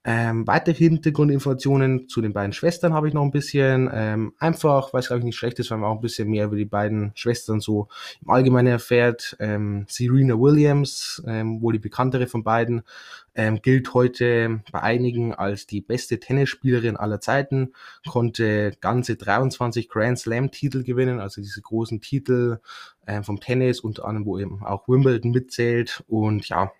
Ähm, 0.05 0.47
weitere 0.47 0.75
Hintergrundinformationen 0.75 2.07
zu 2.07 2.21
den 2.21 2.31
beiden 2.31 2.53
Schwestern 2.53 2.93
habe 2.93 3.09
ich 3.09 3.13
noch 3.13 3.23
ein 3.23 3.31
bisschen. 3.31 3.89
Ähm, 3.93 4.33
einfach, 4.39 4.93
weil 4.93 5.01
es 5.01 5.07
glaube 5.07 5.19
ich 5.19 5.25
nicht 5.25 5.35
schlecht 5.35 5.59
ist, 5.59 5.71
weil 5.71 5.77
man 5.77 5.89
auch 5.89 5.95
ein 5.95 6.01
bisschen 6.01 6.29
mehr 6.29 6.45
über 6.45 6.55
die 6.55 6.65
beiden 6.65 7.11
Schwestern 7.15 7.59
so 7.59 7.89
im 8.21 8.29
Allgemeinen 8.29 8.67
erfährt. 8.67 9.35
Ähm, 9.39 9.85
Serena 9.89 10.39
Williams, 10.39 11.21
ähm, 11.27 11.61
wohl 11.61 11.73
die 11.73 11.79
bekanntere 11.79 12.27
von 12.27 12.43
beiden, 12.43 12.83
ähm, 13.35 13.61
gilt 13.61 13.93
heute 13.93 14.61
bei 14.71 14.81
einigen 14.81 15.33
als 15.33 15.67
die 15.67 15.81
beste 15.81 16.19
Tennisspielerin 16.19 16.95
aller 16.95 17.19
Zeiten, 17.19 17.73
konnte 18.07 18.71
ganze 18.79 19.17
23 19.17 19.89
Grand 19.89 20.17
Slam 20.17 20.49
Titel 20.51 20.83
gewinnen, 20.83 21.19
also 21.19 21.41
diese 21.41 21.61
großen 21.61 21.99
Titel 21.99 22.59
ähm, 23.05 23.25
vom 23.25 23.41
Tennis, 23.41 23.81
unter 23.81 24.05
anderem, 24.05 24.25
wo 24.25 24.39
eben 24.39 24.63
auch 24.63 24.87
Wimbledon 24.87 25.31
mitzählt 25.31 26.03
und 26.07 26.47
ja, 26.47 26.71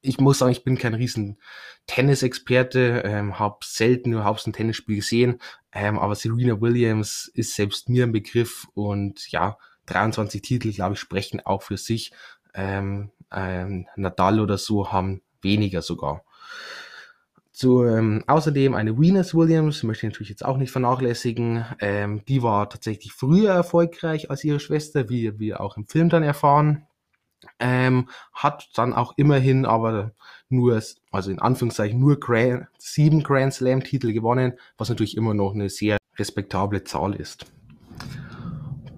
ich 0.00 0.18
muss 0.18 0.38
sagen, 0.38 0.52
ich 0.52 0.64
bin 0.64 0.78
kein 0.78 0.94
riesen 0.94 1.38
Tennisexperte, 1.86 3.02
ähm, 3.04 3.38
habe 3.38 3.58
selten 3.64 4.12
überhaupt 4.12 4.46
ein 4.46 4.52
Tennisspiel 4.52 4.96
gesehen, 4.96 5.40
ähm, 5.72 5.98
aber 5.98 6.14
Serena 6.14 6.60
Williams 6.60 7.30
ist 7.34 7.54
selbst 7.54 7.88
mir 7.88 8.04
ein 8.04 8.12
Begriff 8.12 8.66
und 8.74 9.30
ja, 9.30 9.58
23 9.86 10.42
Titel, 10.42 10.72
glaube 10.72 10.94
ich, 10.94 11.00
sprechen 11.00 11.40
auch 11.40 11.62
für 11.62 11.76
sich. 11.76 12.12
Ähm, 12.54 13.10
ähm, 13.32 13.86
Nadal 13.96 14.40
oder 14.40 14.58
so 14.58 14.92
haben 14.92 15.22
weniger 15.42 15.82
sogar. 15.82 16.24
Zu, 17.52 17.84
ähm, 17.84 18.24
außerdem 18.26 18.74
eine 18.74 18.98
Venus 18.98 19.34
Williams, 19.34 19.82
möchte 19.82 20.06
ich 20.06 20.12
natürlich 20.12 20.30
jetzt 20.30 20.44
auch 20.44 20.56
nicht 20.56 20.70
vernachlässigen. 20.70 21.64
Ähm, 21.80 22.24
die 22.26 22.42
war 22.42 22.70
tatsächlich 22.70 23.12
früher 23.12 23.52
erfolgreich 23.52 24.30
als 24.30 24.44
ihre 24.44 24.60
Schwester, 24.60 25.08
wie 25.10 25.38
wir 25.38 25.60
auch 25.60 25.76
im 25.76 25.86
Film 25.86 26.08
dann 26.08 26.22
erfahren. 26.22 26.86
Ähm, 27.58 28.08
hat 28.32 28.70
dann 28.74 28.92
auch 28.92 29.14
immerhin 29.16 29.64
aber 29.64 30.12
nur, 30.48 30.82
also 31.10 31.30
in 31.30 31.38
Anführungszeichen 31.38 31.98
nur 31.98 32.18
Grand, 32.18 32.66
sieben 32.78 33.22
Grand 33.22 33.54
Slam 33.54 33.82
Titel 33.82 34.12
gewonnen, 34.12 34.54
was 34.78 34.88
natürlich 34.88 35.16
immer 35.16 35.34
noch 35.34 35.54
eine 35.54 35.68
sehr 35.68 35.96
respektable 36.18 36.84
Zahl 36.84 37.14
ist. 37.14 37.46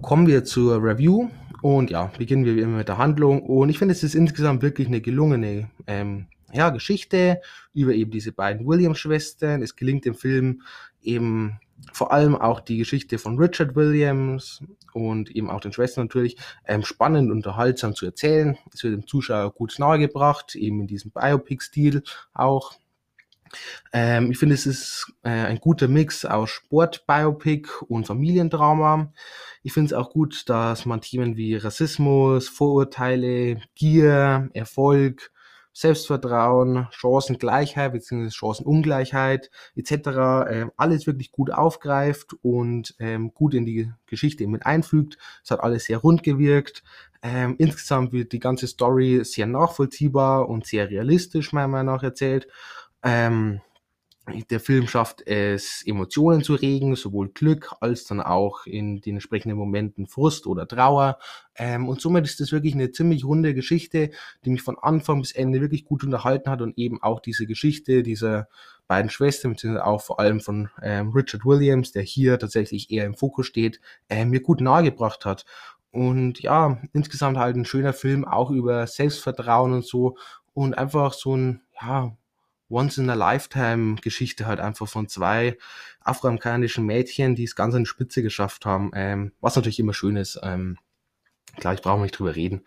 Kommen 0.01 0.27
wir 0.27 0.45
zur 0.45 0.83
Review 0.83 1.29
und 1.61 1.91
ja, 1.91 2.11
beginnen 2.19 2.45
wir 2.45 2.61
immer 2.61 2.79
mit 2.79 2.89
der 2.89 2.99
Handlung 2.99 3.43
und 3.43 3.69
ich 3.69 3.79
finde, 3.79 3.93
es 3.93 4.03
ist 4.03 4.15
insgesamt 4.15 4.63
wirklich 4.63 4.89
eine 4.89 5.01
gelungene 5.01 5.71
ähm, 5.87 6.27
ja, 6.53 6.71
Geschichte 6.71 7.41
über 7.73 7.93
eben 7.93 8.11
diese 8.11 8.33
beiden 8.33 8.67
Williams-Schwestern. 8.67 9.63
Es 9.63 9.77
gelingt 9.77 10.05
dem 10.05 10.15
Film 10.15 10.63
eben 11.03 11.61
vor 11.93 12.13
allem 12.13 12.37
auch 12.37 12.61
die 12.61 12.79
Geschichte 12.79 13.19
von 13.19 13.39
Richard 13.39 13.75
Williams 13.75 14.63
und 14.93 15.31
eben 15.31 15.51
auch 15.51 15.61
den 15.61 15.73
Schwestern 15.73 16.05
natürlich 16.05 16.37
ähm, 16.67 16.85
spannend 16.85 17.31
und 17.31 17.39
unterhaltsam 17.39 17.95
zu 17.95 18.07
erzählen. 18.07 18.59
Es 18.73 18.85
wird 18.85 18.95
dem 18.95 19.07
Zuschauer 19.07 19.53
gut 19.53 19.79
nahegebracht, 19.79 20.55
eben 20.55 20.81
in 20.81 20.87
diesem 20.87 21.11
Biopic-Stil 21.11 22.03
auch. 22.35 22.75
Ähm, 23.93 24.31
ich 24.31 24.39
finde, 24.39 24.55
es 24.55 24.67
ist 24.67 25.13
äh, 25.23 25.31
ein 25.31 25.59
guter 25.59 25.89
Mix 25.89 26.25
aus 26.25 26.51
Sport, 26.51 27.07
Biopic 27.07 27.69
und 27.89 28.07
Familiendrama. 28.07 29.13
Ich 29.63 29.73
finde 29.73 29.87
es 29.89 29.93
auch 29.93 30.11
gut, 30.11 30.49
dass 30.49 30.87
man 30.87 31.01
Themen 31.01 31.37
wie 31.37 31.57
Rassismus, 31.57 32.49
Vorurteile, 32.49 33.61
Gier, 33.75 34.51
Erfolg, 34.55 35.32
Selbstvertrauen, 35.73 36.89
Chancengleichheit 36.91 37.93
bzw. 37.93 38.31
Chancenungleichheit 38.31 39.51
etc. 39.75 39.93
Äh, 39.93 40.67
alles 40.77 41.07
wirklich 41.07 41.33
gut 41.33 41.51
aufgreift 41.51 42.35
und 42.43 42.95
ähm, 42.99 43.33
gut 43.33 43.55
in 43.55 43.65
die 43.65 43.91
Geschichte 44.07 44.47
mit 44.47 44.67
einfügt. 44.67 45.19
Es 45.43 45.51
hat 45.51 45.61
alles 45.61 45.85
sehr 45.85 45.99
rund 45.99 46.23
gewirkt. 46.23 46.83
Ähm, 47.23 47.55
insgesamt 47.59 48.13
wird 48.13 48.33
die 48.33 48.41
ganze 48.41 48.67
Story 48.67 49.21
sehr 49.25 49.47
nachvollziehbar 49.47 50.49
und 50.49 50.67
sehr 50.67 50.91
realistisch 50.91 51.53
meiner 51.53 51.69
Meinung 51.69 51.95
nach 51.95 52.03
erzählt. 52.03 52.49
Ähm, 53.03 53.61
der 54.51 54.61
Film 54.61 54.87
schafft 54.87 55.27
es, 55.27 55.83
Emotionen 55.85 56.45
zu 56.45 56.55
regen, 56.55 56.95
sowohl 56.95 57.31
Glück 57.31 57.73
als 57.81 58.05
dann 58.05 58.21
auch 58.21 58.67
in 58.67 59.01
den 59.01 59.15
entsprechenden 59.15 59.59
Momenten 59.59 60.07
Frust 60.07 60.47
oder 60.47 60.67
Trauer. 60.67 61.19
Ähm, 61.57 61.89
und 61.89 62.01
somit 62.01 62.25
ist 62.25 62.39
das 62.39 62.53
wirklich 62.53 62.75
eine 62.75 62.93
ziemlich 62.93 63.25
runde 63.25 63.53
Geschichte, 63.53 64.11
die 64.45 64.51
mich 64.51 64.63
von 64.63 64.79
Anfang 64.79 65.21
bis 65.21 65.33
Ende 65.33 65.61
wirklich 65.61 65.85
gut 65.85 66.05
unterhalten 66.05 66.51
hat 66.51 66.63
und 66.63 66.79
eben 66.79 67.03
auch 67.03 67.21
diese 67.21 67.47
Geschichte 67.47 68.03
dieser 68.03 68.49
beiden 68.87 69.11
Schwestern, 69.11 69.53
beziehungsweise 69.53 69.87
auch 69.87 70.03
vor 70.03 70.21
allem 70.21 70.41
von 70.41 70.71
ähm, 70.83 71.11
Richard 71.11 71.45
Williams, 71.45 71.93
der 71.93 72.03
hier 72.03 72.39
tatsächlich 72.39 72.91
eher 72.91 73.07
im 73.07 73.15
Fokus 73.15 73.47
steht, 73.47 73.81
äh, 74.09 74.25
mir 74.25 74.41
gut 74.41 74.61
nahegebracht 74.61 75.25
hat. 75.25 75.45
Und 75.91 76.41
ja, 76.41 76.81
insgesamt 76.93 77.39
halt 77.39 77.57
ein 77.57 77.65
schöner 77.65 77.93
Film, 77.93 78.25
auch 78.25 78.51
über 78.51 78.87
Selbstvertrauen 78.87 79.73
und 79.73 79.85
so. 79.85 80.17
Und 80.55 80.75
einfach 80.77 81.13
so 81.13 81.37
ein, 81.37 81.63
ja, 81.81 82.17
Once-in-a-Lifetime-Geschichte 82.73 84.47
halt 84.47 84.61
einfach 84.61 84.89
von 84.89 85.09
zwei 85.09 85.57
afroamerikanischen 86.01 86.85
Mädchen, 86.85 87.35
die 87.35 87.45
es 87.45 87.55
ganz 87.55 87.75
an 87.75 87.83
die 87.83 87.89
Spitze 87.89 88.23
geschafft 88.23 88.67
haben, 88.67 88.91
ähm, 88.95 89.33
was 89.41 89.57
natürlich 89.57 89.79
immer 89.79 89.95
schön 89.95 90.17
ist. 90.17 90.41
Ähm, 90.43 90.79
klar, 91.57 91.75
ich 91.75 91.83
brauche 91.83 92.03
nicht 92.03 92.19
drüber 92.19 92.35
reden. 92.35 92.63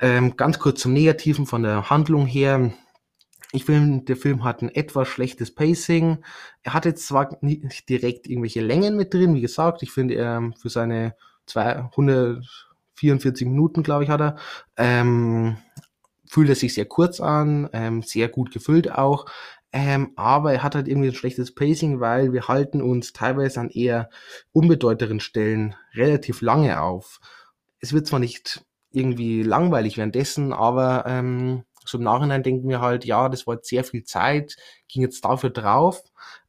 Ähm, 0.00 0.36
ganz 0.36 0.58
kurz 0.58 0.80
zum 0.80 0.92
Negativen 0.92 1.46
von 1.46 1.62
der 1.62 1.90
Handlung 1.90 2.26
her. 2.26 2.72
Ich 3.52 3.64
finde, 3.64 4.04
der 4.04 4.16
Film 4.16 4.42
hat 4.42 4.62
ein 4.62 4.74
etwas 4.74 5.08
schlechtes 5.08 5.54
Pacing. 5.54 6.24
Er 6.62 6.74
hat 6.74 6.86
jetzt 6.86 7.06
zwar 7.06 7.36
nicht 7.40 7.88
direkt 7.88 8.26
irgendwelche 8.26 8.60
Längen 8.60 8.96
mit 8.96 9.14
drin, 9.14 9.34
wie 9.34 9.40
gesagt, 9.40 9.82
ich 9.82 9.92
finde 9.92 10.14
er 10.14 10.50
für 10.60 10.70
seine 10.70 11.14
244 11.46 13.46
Minuten, 13.46 13.82
glaube 13.82 14.04
ich, 14.04 14.10
hat 14.10 14.20
er, 14.20 14.36
ähm, 14.76 15.56
fühlt 16.26 16.48
er 16.48 16.54
sich 16.54 16.74
sehr 16.74 16.86
kurz 16.86 17.20
an, 17.20 17.68
ähm, 17.72 18.02
sehr 18.02 18.28
gut 18.28 18.52
gefüllt 18.52 18.90
auch. 18.90 19.26
Ähm, 19.72 20.12
aber 20.14 20.52
er 20.52 20.62
hat 20.62 20.76
halt 20.76 20.86
irgendwie 20.86 21.08
ein 21.08 21.14
schlechtes 21.14 21.52
Pacing, 21.52 21.98
weil 21.98 22.32
wir 22.32 22.46
halten 22.46 22.80
uns 22.80 23.12
teilweise 23.12 23.58
an 23.60 23.70
eher 23.70 24.08
unbedeuteren 24.52 25.18
Stellen 25.18 25.74
relativ 25.94 26.42
lange 26.42 26.80
auf. 26.80 27.18
Es 27.80 27.92
wird 27.92 28.06
zwar 28.06 28.20
nicht 28.20 28.64
irgendwie 28.92 29.42
langweilig 29.42 29.96
währenddessen, 29.96 30.52
aber 30.52 31.04
ähm, 31.08 31.64
so 31.84 31.98
im 31.98 32.04
Nachhinein 32.04 32.42
denken 32.42 32.68
wir 32.68 32.80
halt, 32.80 33.04
ja, 33.04 33.28
das 33.28 33.46
war 33.46 33.56
jetzt 33.56 33.68
sehr 33.68 33.84
viel 33.84 34.04
Zeit, 34.04 34.56
ging 34.88 35.02
jetzt 35.02 35.24
dafür 35.24 35.50
drauf. 35.50 36.02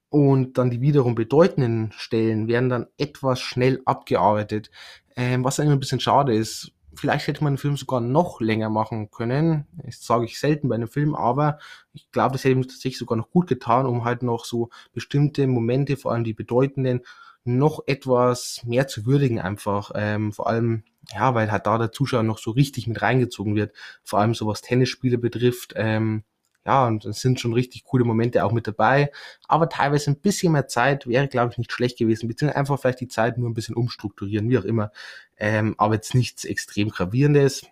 Und 0.09 0.57
dann 0.57 0.69
die 0.69 0.81
wiederum 0.81 1.15
bedeutenden 1.15 1.91
Stellen 1.97 2.47
werden 2.47 2.69
dann 2.69 2.87
etwas 2.97 3.41
schnell 3.41 3.81
abgearbeitet, 3.85 4.69
ähm, 5.15 5.43
was 5.43 5.55
dann 5.55 5.65
immer 5.65 5.75
ein 5.75 5.79
bisschen 5.79 5.99
schade 5.99 6.35
ist, 6.35 6.71
vielleicht 6.95 7.27
hätte 7.27 7.43
man 7.43 7.53
den 7.53 7.57
Film 7.57 7.77
sogar 7.77 8.01
noch 8.01 8.41
länger 8.41 8.69
machen 8.69 9.11
können. 9.11 9.67
Das 9.83 10.05
sage 10.05 10.25
ich 10.25 10.39
selten 10.39 10.69
bei 10.69 10.75
einem 10.75 10.87
Film, 10.87 11.15
aber 11.15 11.59
ich 11.93 12.11
glaube, 12.11 12.33
das 12.33 12.43
hätte 12.43 12.53
ihm 12.53 12.61
tatsächlich 12.63 12.97
sogar 12.97 13.17
noch 13.17 13.29
gut 13.31 13.47
getan, 13.47 13.85
um 13.85 14.03
halt 14.05 14.23
noch 14.23 14.45
so 14.45 14.69
bestimmte 14.93 15.47
Momente, 15.47 15.97
vor 15.97 16.11
allem 16.11 16.23
die 16.23 16.33
bedeutenden, 16.33 17.01
noch 17.45 17.81
etwas 17.85 18.61
mehr 18.65 18.87
zu 18.87 19.05
würdigen 19.05 19.39
einfach. 19.39 19.91
Ähm, 19.95 20.33
vor 20.33 20.47
allem, 20.47 20.83
ja, 21.13 21.35
weil 21.35 21.51
halt 21.51 21.67
da 21.67 21.77
der 21.77 21.91
Zuschauer 21.91 22.23
noch 22.23 22.39
so 22.39 22.51
richtig 22.51 22.87
mit 22.87 23.01
reingezogen 23.01 23.55
wird. 23.55 23.75
Vor 24.03 24.19
allem 24.19 24.33
so 24.33 24.47
was 24.47 24.61
Tennisspiele 24.61 25.17
betrifft. 25.19 25.73
Ähm, 25.75 26.23
ja, 26.65 26.87
und 26.87 27.05
es 27.05 27.21
sind 27.21 27.39
schon 27.39 27.53
richtig 27.53 27.83
coole 27.83 28.03
Momente 28.03 28.43
auch 28.43 28.51
mit 28.51 28.65
dabei. 28.65 29.11
Aber 29.47 29.69
teilweise 29.69 30.09
ein 30.09 30.19
bisschen 30.19 30.53
mehr 30.53 30.67
Zeit 30.67 31.05
wäre, 31.05 31.27
glaube 31.27 31.51
ich, 31.51 31.59
nicht 31.59 31.71
schlecht 31.71 31.99
gewesen. 31.99 32.27
Beziehungsweise 32.27 32.57
einfach 32.57 32.79
vielleicht 32.79 33.01
die 33.01 33.07
Zeit 33.07 33.37
nur 33.37 33.47
ein 33.49 33.53
bisschen 33.53 33.75
umstrukturieren, 33.75 34.49
wie 34.49 34.57
auch 34.57 34.63
immer. 34.63 34.91
Ähm, 35.37 35.75
aber 35.77 35.95
jetzt 35.95 36.15
nichts 36.15 36.45
extrem 36.45 36.89
gravierendes. 36.89 37.65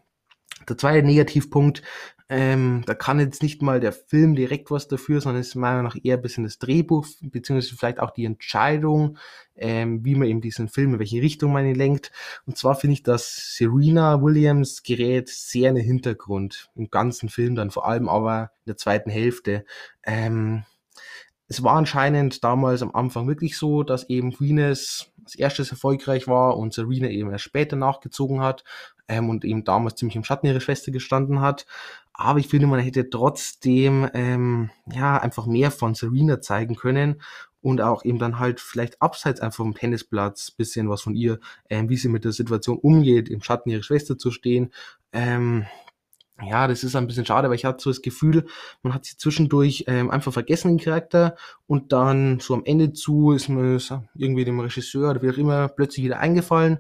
Der 0.67 0.77
zweite 0.77 1.05
Negativpunkt, 1.05 1.82
ähm, 2.29 2.84
da 2.86 2.93
kann 2.93 3.20
jetzt 3.20 3.43
nicht 3.43 3.62
mal 3.62 3.79
der 3.79 3.91
Film 3.91 4.36
direkt 4.36 4.72
was 4.72 4.88
dafür, 4.88 5.22
sondern 5.22 5.41
es 5.41 5.50
ist 5.50 5.55
meiner 5.55 5.75
Meinung 5.75 5.91
nach 5.91 6.03
eher 6.03 6.17
ein 6.17 6.22
bisschen 6.22 6.46
das 6.46 6.58
Drehbuch, 6.58 7.05
beziehungsweise 7.22 7.75
vielleicht 7.75 8.00
auch 8.00 8.12
die 8.12 8.25
Entscheidung, 8.25 9.17
ähm, 9.55 10.03
wie 10.05 10.15
man 10.15 10.27
eben 10.27 10.41
diesen 10.41 10.70
Film, 10.70 10.93
in 10.93 11.00
welche 11.00 11.22
Richtung 11.22 11.51
man 11.51 11.67
ihn 11.67 11.75
lenkt. 11.75 12.12
Und 12.46 12.58
zwar 12.58 12.75
finde 12.75 12.93
ich, 12.93 13.03
dass 13.03 13.55
Serena 13.55 14.22
Williams 14.22 14.84
gerät 14.84 15.29
sehr 15.29 15.70
in 15.70 15.75
den 15.75 15.86
Hintergrund, 15.86 16.72
im 16.75 16.89
ganzen 16.89 17.29
Film 17.29 17.55
dann 17.55 17.72
vor 17.72 17.88
allem 17.88 18.10
aber 18.10 18.51
in 18.65 18.70
der 18.70 18.77
zweiten 18.77 19.10
Hälfte. 19.10 19.65
Ähm, 20.03 20.63
es 21.48 21.64
war 21.64 21.76
anscheinend 21.76 22.44
damals 22.44 22.82
am 22.82 22.96
Anfang 22.96 23.28
wirklich 23.28 23.58
so, 23.58 23.84
dass 23.84 24.10
eben 24.10 24.40
Venus 24.40 25.12
als 25.24 25.36
erstes 25.36 25.72
erfolgreich 25.72 26.28
war 26.28 26.58
und 26.58 26.74
Serena 26.74 27.10
eben 27.10 27.32
erst 27.32 27.46
später 27.46 27.76
nachgezogen 27.76 28.42
hat 28.42 28.64
ähm, 29.08 29.30
und 29.30 29.46
eben 29.46 29.64
damals 29.64 29.96
ziemlich 29.96 30.16
im 30.16 30.24
Schatten 30.24 30.48
ihrer 30.48 30.60
Schwester 30.60 30.92
gestanden 30.92 31.42
hat. 31.42 31.66
Aber 32.14 32.40
ich 32.40 32.48
finde, 32.48 32.68
man 32.68 32.80
hätte 32.80 33.10
trotzdem 33.10 34.10
ähm, 34.14 34.70
ja 34.92 35.18
einfach 35.18 35.46
mehr 35.46 35.72
von 35.72 35.96
Serena 35.96 36.42
zeigen 36.42 36.76
können 36.76 37.22
und 37.62 37.82
auch 37.82 38.04
eben 38.06 38.20
dann 38.20 38.40
halt 38.40 38.60
vielleicht 38.60 39.02
abseits 39.02 39.40
einfach 39.40 39.58
vom 39.58 39.74
Tennisplatz 39.74 40.52
bisschen 40.52 40.90
was 40.90 41.02
von 41.02 41.16
ihr, 41.16 41.40
ähm, 41.70 41.90
wie 41.90 41.98
sie 41.98 42.10
mit 42.10 42.26
der 42.26 42.34
Situation 42.34 42.78
umgeht, 42.78 43.30
im 43.30 43.42
Schatten 43.42 43.70
ihrer 43.70 43.84
Schwester 43.84 44.18
zu 44.18 44.32
stehen. 44.32 44.72
Ähm, 45.12 45.66
ja, 46.42 46.68
das 46.68 46.84
ist 46.84 46.96
ein 46.96 47.08
bisschen 47.08 47.25
schade, 47.25 47.48
weil 47.48 47.56
ich 47.56 47.66
hatte 47.66 47.84
so 47.84 47.90
das 47.90 48.02
Gefühl, 48.02 48.46
man 48.82 48.94
hat 48.94 49.06
sie 49.06 49.18
zwischendurch 49.18 49.86
ähm, 49.88 50.10
einfach 50.10 50.34
vergessen, 50.34 50.70
den 50.70 50.84
Charakter, 50.84 51.36
und 51.68 51.94
dann 51.94 52.40
so 52.40 52.54
am 52.56 52.66
Ende 52.66 52.94
zu 52.94 53.32
ist 53.32 53.50
mir 53.50 53.80
irgendwie 54.16 54.46
dem 54.46 54.60
Regisseur 54.60 55.12
oder 55.12 55.22
wie 55.22 55.30
auch 55.30 55.38
immer 55.38 55.68
plötzlich 55.68 56.06
wieder 56.06 56.20
eingefallen, 56.20 56.80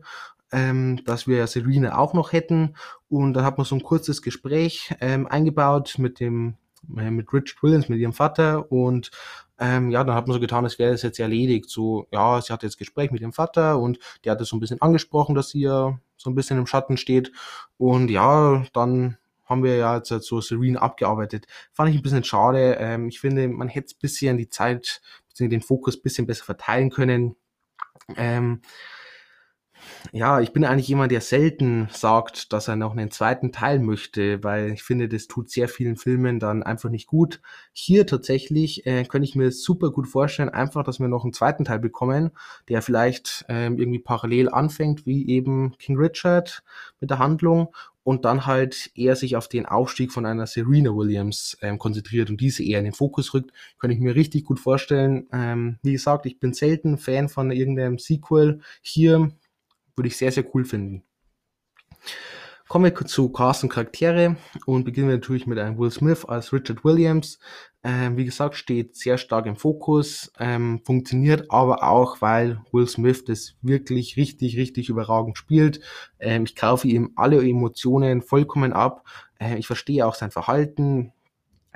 ähm, 0.51 1.03
dass 1.05 1.27
wir 1.27 1.45
Serena 1.47 1.97
auch 1.97 2.13
noch 2.13 2.31
hätten. 2.31 2.75
Und 3.09 3.33
dann 3.33 3.45
hat 3.45 3.57
man 3.57 3.65
so 3.65 3.75
ein 3.75 3.83
kurzes 3.83 4.21
Gespräch 4.21 4.93
ähm, 5.01 5.27
eingebaut 5.27 5.95
mit 5.97 6.19
dem 6.19 6.55
äh, 6.97 7.11
mit 7.11 7.31
Richard 7.31 7.61
Williams, 7.63 7.89
mit 7.89 7.99
ihrem 7.99 8.13
Vater 8.13 8.71
und 8.71 9.11
ähm, 9.59 9.91
ja, 9.91 10.03
dann 10.03 10.15
hat 10.15 10.27
man 10.27 10.33
so 10.33 10.39
getan, 10.41 10.65
als 10.65 10.79
wäre 10.79 10.91
das 10.91 11.03
jetzt 11.03 11.19
erledigt. 11.19 11.69
So, 11.69 12.07
ja, 12.11 12.41
sie 12.41 12.51
hatte 12.51 12.65
jetzt 12.65 12.77
Gespräch 12.77 13.11
mit 13.11 13.21
ihrem 13.21 13.33
Vater 13.33 13.79
und 13.79 13.99
der 14.25 14.33
hat 14.33 14.41
das 14.41 14.49
so 14.49 14.57
ein 14.57 14.59
bisschen 14.59 14.81
angesprochen, 14.81 15.35
dass 15.35 15.49
sie 15.49 15.61
ja 15.61 15.97
so 16.17 16.29
ein 16.29 16.35
bisschen 16.35 16.57
im 16.57 16.67
Schatten 16.67 16.97
steht. 16.97 17.31
Und 17.77 18.09
ja, 18.09 18.65
dann 18.73 19.17
haben 19.53 19.63
wir 19.63 19.77
ja 19.77 19.95
jetzt 19.97 20.11
halt 20.11 20.23
so 20.23 20.41
Serene 20.41 20.81
abgearbeitet. 20.81 21.45
Fand 21.71 21.89
ich 21.89 21.95
ein 21.95 22.01
bisschen 22.01 22.23
schade. 22.23 22.77
Ähm, 22.79 23.07
ich 23.07 23.19
finde, 23.19 23.47
man 23.47 23.67
hätte 23.67 23.93
ein 23.95 23.99
bisschen 24.01 24.37
die 24.37 24.49
Zeit, 24.49 25.01
den 25.39 25.61
Fokus 25.61 25.97
ein 25.97 26.01
bisschen 26.03 26.27
besser 26.27 26.43
verteilen 26.43 26.89
können. 26.89 27.35
Ähm, 28.17 28.61
ja, 30.11 30.39
ich 30.41 30.53
bin 30.53 30.63
eigentlich 30.63 30.87
jemand, 30.87 31.11
der 31.11 31.21
selten 31.21 31.87
sagt, 31.91 32.53
dass 32.53 32.67
er 32.67 32.75
noch 32.75 32.91
einen 32.91 33.11
zweiten 33.11 33.51
Teil 33.51 33.79
möchte, 33.79 34.43
weil 34.43 34.71
ich 34.71 34.83
finde, 34.83 35.07
das 35.09 35.27
tut 35.27 35.49
sehr 35.49 35.67
vielen 35.67 35.97
Filmen 35.97 36.39
dann 36.39 36.63
einfach 36.63 36.89
nicht 36.89 37.07
gut. 37.07 37.41
Hier 37.71 38.05
tatsächlich 38.05 38.85
äh, 38.85 39.05
könnte 39.05 39.27
ich 39.27 39.35
mir 39.35 39.51
super 39.51 39.91
gut 39.91 40.07
vorstellen, 40.07 40.49
einfach, 40.49 40.83
dass 40.83 40.99
wir 40.99 41.07
noch 41.07 41.23
einen 41.23 41.33
zweiten 41.33 41.65
Teil 41.65 41.79
bekommen, 41.79 42.31
der 42.69 42.81
vielleicht 42.81 43.45
ähm, 43.49 43.77
irgendwie 43.77 43.99
parallel 43.99 44.49
anfängt, 44.49 45.05
wie 45.05 45.27
eben 45.27 45.75
King 45.77 45.97
Richard 45.97 46.63
mit 46.99 47.09
der 47.09 47.19
Handlung 47.19 47.73
und 48.03 48.25
dann 48.25 48.45
halt 48.45 48.91
eher 48.95 49.15
sich 49.15 49.35
auf 49.35 49.47
den 49.47 49.65
Aufstieg 49.65 50.11
von 50.11 50.25
einer 50.25 50.45
Serena 50.45 50.95
Williams 50.95 51.57
ähm, 51.61 51.79
konzentriert 51.79 52.29
und 52.29 52.41
diese 52.41 52.63
eher 52.63 52.79
in 52.79 52.85
den 52.85 52.93
Fokus 52.93 53.33
rückt, 53.33 53.51
könnte 53.79 53.95
ich 53.95 54.01
mir 54.01 54.15
richtig 54.15 54.45
gut 54.45 54.59
vorstellen. 54.59 55.27
Ähm, 55.31 55.77
wie 55.83 55.93
gesagt, 55.93 56.25
ich 56.25 56.39
bin 56.39 56.53
selten 56.53 56.97
Fan 56.97 57.29
von 57.29 57.51
irgendeinem 57.51 57.97
Sequel. 57.97 58.61
Hier 58.81 59.31
würde 59.95 60.07
ich 60.07 60.17
sehr, 60.17 60.31
sehr 60.31 60.45
cool 60.53 60.65
finden. 60.65 61.03
Kommen 62.73 62.85
wir 62.85 63.05
zu 63.05 63.29
Cast 63.29 63.61
und 63.61 63.69
Charaktere 63.69 64.35
und 64.65 64.83
beginnen 64.83 65.07
wir 65.07 65.17
natürlich 65.17 65.45
mit 65.45 65.59
einem 65.59 65.77
Will 65.77 65.91
Smith 65.91 66.25
als 66.25 66.51
Richard 66.51 66.83
Williams. 66.83 67.37
Ähm, 67.83 68.17
wie 68.17 68.25
gesagt, 68.25 68.55
steht 68.55 68.95
sehr 68.95 69.19
stark 69.19 69.45
im 69.45 69.55
Fokus, 69.55 70.33
ähm, 70.39 70.81
funktioniert 70.83 71.51
aber 71.51 71.83
auch, 71.83 72.19
weil 72.23 72.61
Will 72.71 72.87
Smith 72.87 73.25
das 73.25 73.53
wirklich 73.61 74.17
richtig, 74.17 74.57
richtig 74.57 74.89
überragend 74.89 75.37
spielt. 75.37 75.81
Ähm, 76.17 76.45
ich 76.45 76.55
kaufe 76.55 76.87
ihm 76.87 77.11
alle 77.15 77.47
Emotionen 77.47 78.23
vollkommen 78.23 78.73
ab. 78.73 79.05
Äh, 79.37 79.59
ich 79.59 79.67
verstehe 79.67 80.07
auch 80.07 80.15
sein 80.15 80.31
Verhalten, 80.31 81.13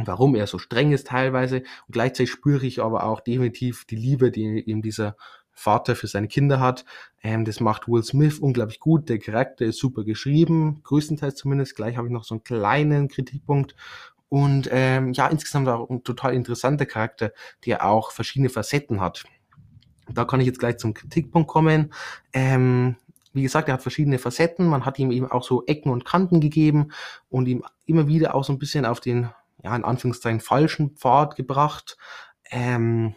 warum 0.04 0.34
er 0.34 0.48
so 0.48 0.58
streng 0.58 0.94
ist 0.94 1.06
teilweise 1.06 1.58
und 1.58 1.92
gleichzeitig 1.92 2.32
spüre 2.32 2.66
ich 2.66 2.82
aber 2.82 3.04
auch 3.04 3.20
definitiv 3.20 3.86
die 3.86 3.98
Liebe, 3.98 4.32
die 4.32 4.62
ihm 4.62 4.82
dieser 4.82 5.16
Vater 5.58 5.96
für 5.96 6.06
seine 6.06 6.28
Kinder 6.28 6.60
hat. 6.60 6.86
Ähm, 7.24 7.44
das 7.44 7.60
macht 7.60 7.88
Will 7.88 8.04
Smith 8.04 8.38
unglaublich 8.38 8.80
gut. 8.80 9.10
Der 9.10 9.18
Charakter 9.18 9.66
ist 9.66 9.80
super 9.80 10.04
geschrieben, 10.04 10.82
größtenteils 10.84 11.36
zumindest. 11.36 11.76
Gleich 11.76 11.98
habe 11.98 12.08
ich 12.08 12.14
noch 12.14 12.24
so 12.24 12.36
einen 12.36 12.44
kleinen 12.44 13.08
Kritikpunkt. 13.08 13.76
Und 14.30 14.70
ähm, 14.72 15.14
ja, 15.14 15.28
insgesamt 15.28 15.68
auch 15.68 15.90
ein 15.90 16.04
total 16.04 16.36
interessanter 16.36 16.86
Charakter, 16.86 17.32
der 17.66 17.86
auch 17.86 18.12
verschiedene 18.12 18.50
Facetten 18.50 19.02
hat. 19.02 19.24
Da 20.10 20.26
kann 20.26 20.40
ich 20.40 20.46
jetzt 20.46 20.60
gleich 20.60 20.78
zum 20.78 20.94
Kritikpunkt 20.94 21.50
kommen. 21.50 21.92
Ähm, 22.34 22.96
wie 23.34 23.42
gesagt, 23.42 23.68
er 23.68 23.74
hat 23.74 23.82
verschiedene 23.82 24.20
Facetten. 24.20 24.68
Man 24.68 24.86
hat 24.86 25.00
ihm 25.00 25.12
eben 25.12 25.30
auch 25.32 25.44
so 25.44 25.66
Ecken 25.66 25.92
und 25.92 26.06
Kanten 26.06 26.40
gegeben 26.40 26.92
und 27.30 27.48
ihm 27.48 27.64
immer 27.86 28.08
wieder 28.08 28.36
auch 28.36 28.44
so 28.44 28.54
ein 28.54 28.60
bisschen 28.60 28.86
auf 28.86 29.00
den, 29.00 29.30
ja, 29.64 29.76
in 29.76 29.84
Anführungszeichen 29.84 30.40
falschen 30.40 30.92
Pfad 30.92 31.36
gebracht. 31.36 31.98
Ähm, 32.52 33.16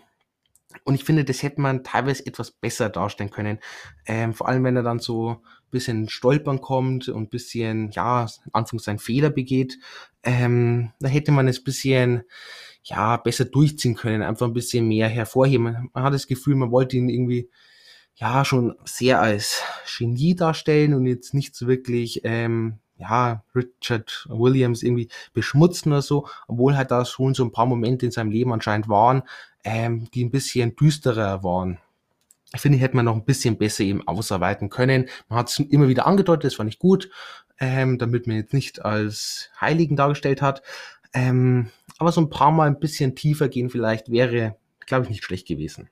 und 0.85 0.95
ich 0.95 1.05
finde, 1.05 1.25
das 1.25 1.43
hätte 1.43 1.61
man 1.61 1.85
teilweise 1.85 2.27
etwas 2.27 2.51
besser 2.51 2.89
darstellen 2.89 3.31
können. 3.31 3.59
Ähm, 4.07 4.35
vor 4.35 4.49
allem, 4.49 4.65
wenn 4.65 4.77
er 4.77 4.83
dann 4.83 4.99
so 4.99 5.31
ein 5.31 5.71
bisschen 5.71 6.09
stolpern 6.09 6.61
kommt 6.61 7.09
und 7.09 7.25
ein 7.25 7.29
bisschen, 7.29 7.91
ja, 7.91 8.27
Anfangs 8.53 8.85
seinen 8.85 8.99
Fehler 8.99 9.31
begeht, 9.31 9.79
ähm, 10.23 10.93
da 11.01 11.09
hätte 11.09 11.33
man 11.33 11.49
es 11.49 11.61
ein 11.61 11.65
bisschen, 11.65 12.23
ja, 12.83 13.17
besser 13.17 13.45
durchziehen 13.45 13.95
können, 13.95 14.23
einfach 14.23 14.47
ein 14.47 14.53
bisschen 14.53 14.89
mehr 14.89 15.09
hervorheben. 15.09 15.91
Man 15.93 16.05
hat 16.05 16.15
das 16.15 16.27
Gefühl, 16.27 16.57
man 16.57 16.71
wollte 16.71 16.97
ihn 16.97 17.09
irgendwie, 17.09 17.51
ja, 18.15 18.45
schon 18.45 18.75
sehr 18.85 19.21
als 19.21 19.63
Genie 19.99 20.35
darstellen 20.35 20.95
und 20.95 21.07
jetzt 21.07 21.35
nicht 21.35 21.55
so 21.55 21.67
wirklich, 21.67 22.21
ähm, 22.25 22.81
ja, 23.01 23.43
Richard 23.55 24.27
Williams 24.29 24.83
irgendwie 24.83 25.09
beschmutzen 25.33 25.93
oder 25.93 26.03
so, 26.03 26.29
obwohl 26.47 26.77
halt 26.77 26.91
da 26.91 27.05
schon 27.05 27.35
so 27.35 27.45
ein 27.45 27.53
paar 27.53 27.67
Momente 27.67 28.07
in 28.07 28.13
seinem 28.13 28.31
Leben 28.31 28.53
anscheinend 28.53 28.89
waren, 28.89 29.23
ähm, 29.65 30.09
die 30.13 30.25
ein 30.25 30.31
bisschen 30.31 30.77
düsterer 30.77 31.43
waren. 31.43 31.79
Ich 32.53 32.61
finde, 32.61 32.79
hätte 32.79 32.97
man 32.97 33.05
noch 33.05 33.15
ein 33.15 33.25
bisschen 33.25 33.59
besser 33.59 33.85
eben 33.85 34.07
ausarbeiten 34.07 34.71
können. 34.71 35.09
Man 35.29 35.39
hat 35.39 35.51
es 35.51 35.59
immer 35.59 35.89
wieder 35.89 36.07
angedeutet, 36.07 36.45
das 36.45 36.55
fand 36.55 36.69
ich 36.69 36.79
gut, 36.79 37.11
ähm, 37.59 37.99
damit 37.99 38.27
man 38.27 38.37
jetzt 38.37 38.53
nicht 38.53 38.85
als 38.85 39.51
Heiligen 39.61 39.97
dargestellt 39.97 40.43
hat. 40.43 40.63
Ähm, 41.13 41.71
aber 41.99 42.13
so 42.13 42.21
ein 42.21 42.31
paar 42.31 42.51
Mal 42.51 42.67
ein 42.67 42.81
bisschen 42.81 43.15
tiefer 43.15 43.49
gehen 43.49 43.71
vielleicht 43.71 44.11
wäre, 44.11 44.57
glaube 44.87 45.05
ich, 45.05 45.11
nicht 45.11 45.25
schlecht 45.25 45.47
gewesen. 45.47 45.91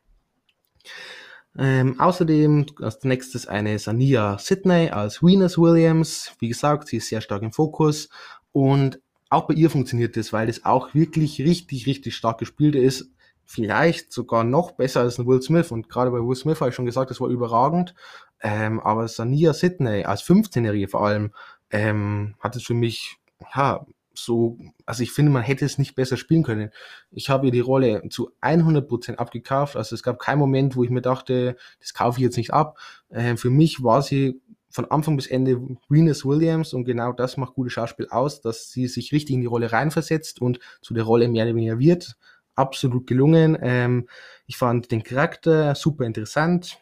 Ähm, 1.59 1.99
außerdem 1.99 2.67
als 2.81 3.03
nächstes 3.05 3.47
eine 3.47 3.79
Sania 3.79 4.39
Sidney 4.39 4.91
als 4.91 5.23
Venus 5.23 5.59
Williams. 5.59 6.33
Wie 6.39 6.49
gesagt, 6.49 6.89
sie 6.89 6.99
ist 6.99 7.09
sehr 7.09 7.21
stark 7.21 7.43
im 7.43 7.53
Fokus 7.53 8.09
und 8.53 9.01
auch 9.31 9.47
bei 9.47 9.55
ihr 9.55 9.69
funktioniert 9.69 10.17
das, 10.17 10.33
weil 10.33 10.47
das 10.47 10.65
auch 10.65 10.95
wirklich 10.95 11.41
richtig, 11.41 11.87
richtig 11.87 12.15
stark 12.15 12.39
gespielt 12.39 12.75
ist 12.75 13.11
vielleicht 13.49 14.13
sogar 14.13 14.45
noch 14.45 14.73
besser 14.73 15.01
als 15.01 15.19
ein 15.19 15.27
Will 15.27 15.41
Smith. 15.41 15.73
Und 15.73 15.89
gerade 15.89 16.11
bei 16.11 16.19
Will 16.19 16.37
Smith 16.37 16.61
habe 16.61 16.69
ich 16.69 16.77
schon 16.77 16.85
gesagt, 16.85 17.11
das 17.11 17.21
war 17.21 17.29
überragend. 17.29 17.95
Ähm, 18.43 18.79
aber 18.81 19.09
Sania 19.09 19.55
Sidney 19.55 20.05
als 20.05 20.23
15-Jährige 20.23 20.87
vor 20.87 21.07
allem 21.07 21.33
ähm, 21.71 22.35
hat 22.41 22.57
es 22.57 22.63
für 22.63 22.75
mich 22.75 23.17
ja 23.55 23.87
so, 24.25 24.59
also 24.87 25.03
ich 25.03 25.13
finde, 25.13 25.33
man 25.33 25.43
hätte 25.43 25.65
es 25.65 25.79
nicht 25.79 25.95
besser 25.95 26.17
spielen 26.17 26.43
können. 26.43 26.71
Ich 27.11 27.31
habe 27.31 27.47
ihr 27.47 27.53
die 27.53 27.61
Rolle 27.61 28.03
zu 28.11 28.31
100% 28.41 29.17
abgekauft. 29.17 29.77
Also 29.77 29.95
es 29.95 30.03
gab 30.03 30.19
keinen 30.19 30.39
Moment, 30.39 30.77
wo 30.77 30.85
ich 30.85 30.91
mir 30.91 31.03
dachte, 31.03 31.57
das 31.81 31.95
kaufe 31.95 32.19
ich 32.19 32.25
jetzt 32.25 32.37
nicht 32.37 32.53
ab. 32.53 32.79
Ähm, 33.11 33.37
für 33.37 33.51
mich 33.51 33.83
war 33.83 34.03
sie 34.03 34.41
von 34.71 34.85
Anfang 34.91 35.17
bis 35.17 35.27
Ende 35.27 35.61
Venus 35.89 36.25
Williams 36.25 36.75
und 36.75 36.85
genau 36.85 37.13
das 37.13 37.37
macht 37.37 37.55
gute 37.55 37.71
Schauspiel 37.71 38.09
aus, 38.11 38.43
dass 38.43 38.71
sie 38.71 38.87
sich 38.87 39.13
richtig 39.13 39.35
in 39.35 39.41
die 39.41 39.47
Rolle 39.47 39.73
reinversetzt 39.73 40.43
und 40.43 40.61
zu 40.83 40.93
der 40.93 41.05
Rolle 41.05 41.29
mehr 41.29 41.45
oder 41.45 41.55
weniger 41.55 41.79
wird 41.79 42.17
absolut 42.59 43.07
gelungen. 43.07 43.57
Ähm, 43.63 44.09
ich 44.47 44.57
fand 44.57 44.91
den 44.91 45.03
Charakter 45.03 45.75
super 45.75 46.05
interessant. 46.05 46.79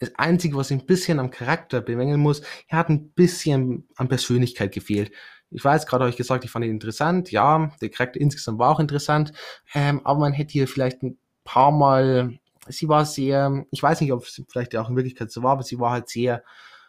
Das 0.00 0.14
Einzige, 0.14 0.56
was 0.56 0.70
ein 0.70 0.86
bisschen 0.86 1.18
am 1.18 1.30
Charakter 1.30 1.80
bemängeln 1.80 2.20
muss, 2.20 2.42
er 2.68 2.78
hat 2.78 2.88
ein 2.88 3.10
bisschen 3.10 3.88
an 3.96 4.08
Persönlichkeit 4.08 4.72
gefehlt. 4.72 5.12
Ich 5.50 5.64
weiß, 5.64 5.86
gerade 5.86 6.04
habe 6.04 6.10
ich 6.10 6.16
gesagt, 6.16 6.44
ich 6.44 6.50
fand 6.50 6.64
ihn 6.64 6.72
interessant. 6.72 7.30
Ja, 7.30 7.72
der 7.80 7.88
Charakter 7.88 8.20
insgesamt 8.20 8.58
war 8.58 8.70
auch 8.70 8.80
interessant. 8.80 9.32
Ähm, 9.74 10.00
aber 10.04 10.20
man 10.20 10.32
hätte 10.32 10.52
hier 10.52 10.68
vielleicht 10.68 11.02
ein 11.02 11.18
paar 11.44 11.72
Mal, 11.72 12.38
sie 12.68 12.88
war 12.88 13.04
sehr, 13.04 13.64
ich 13.70 13.82
weiß 13.82 14.00
nicht, 14.00 14.12
ob 14.12 14.24
es 14.24 14.42
vielleicht 14.48 14.76
auch 14.76 14.90
in 14.90 14.96
Wirklichkeit 14.96 15.30
so 15.30 15.42
war, 15.42 15.52
aber 15.52 15.62
sie 15.62 15.78
war 15.78 15.92
halt 15.92 16.08
sehr 16.08 16.42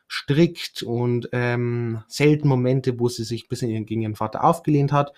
strikt 0.09 0.83
und 0.83 1.29
ähm, 1.31 2.03
selten 2.07 2.47
Momente, 2.47 2.99
wo 2.99 3.09
sie 3.09 3.23
sich 3.23 3.45
ein 3.45 3.47
bisschen 3.49 3.85
gegen 3.85 4.01
ihren 4.01 4.15
Vater 4.15 4.43
aufgelehnt 4.43 4.91
hat 4.91 5.13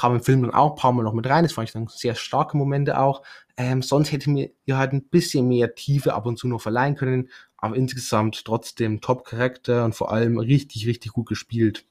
kam 0.00 0.14
im 0.14 0.22
Film 0.22 0.40
dann 0.40 0.54
auch 0.54 0.70
ein 0.70 0.76
paar 0.76 0.92
Mal 0.92 1.02
noch 1.02 1.12
mit 1.12 1.26
rein. 1.26 1.44
Das 1.44 1.52
fand 1.52 1.68
ich 1.68 1.74
dann 1.74 1.86
sehr 1.88 2.14
starke 2.14 2.56
Momente 2.56 2.98
auch. 2.98 3.22
Ähm, 3.58 3.82
sonst 3.82 4.12
hätte 4.12 4.30
mir 4.30 4.50
ihr 4.64 4.78
halt 4.78 4.94
ein 4.94 5.02
bisschen 5.02 5.46
mehr 5.46 5.74
Tiefe 5.74 6.14
ab 6.14 6.24
und 6.24 6.38
zu 6.38 6.48
noch 6.48 6.62
verleihen 6.62 6.96
können, 6.96 7.28
aber 7.58 7.76
insgesamt 7.76 8.42
trotzdem 8.46 9.02
Top-Charakter 9.02 9.84
und 9.84 9.94
vor 9.94 10.10
allem 10.10 10.38
richtig, 10.38 10.86
richtig 10.86 11.12
gut 11.12 11.28
gespielt. 11.28 11.84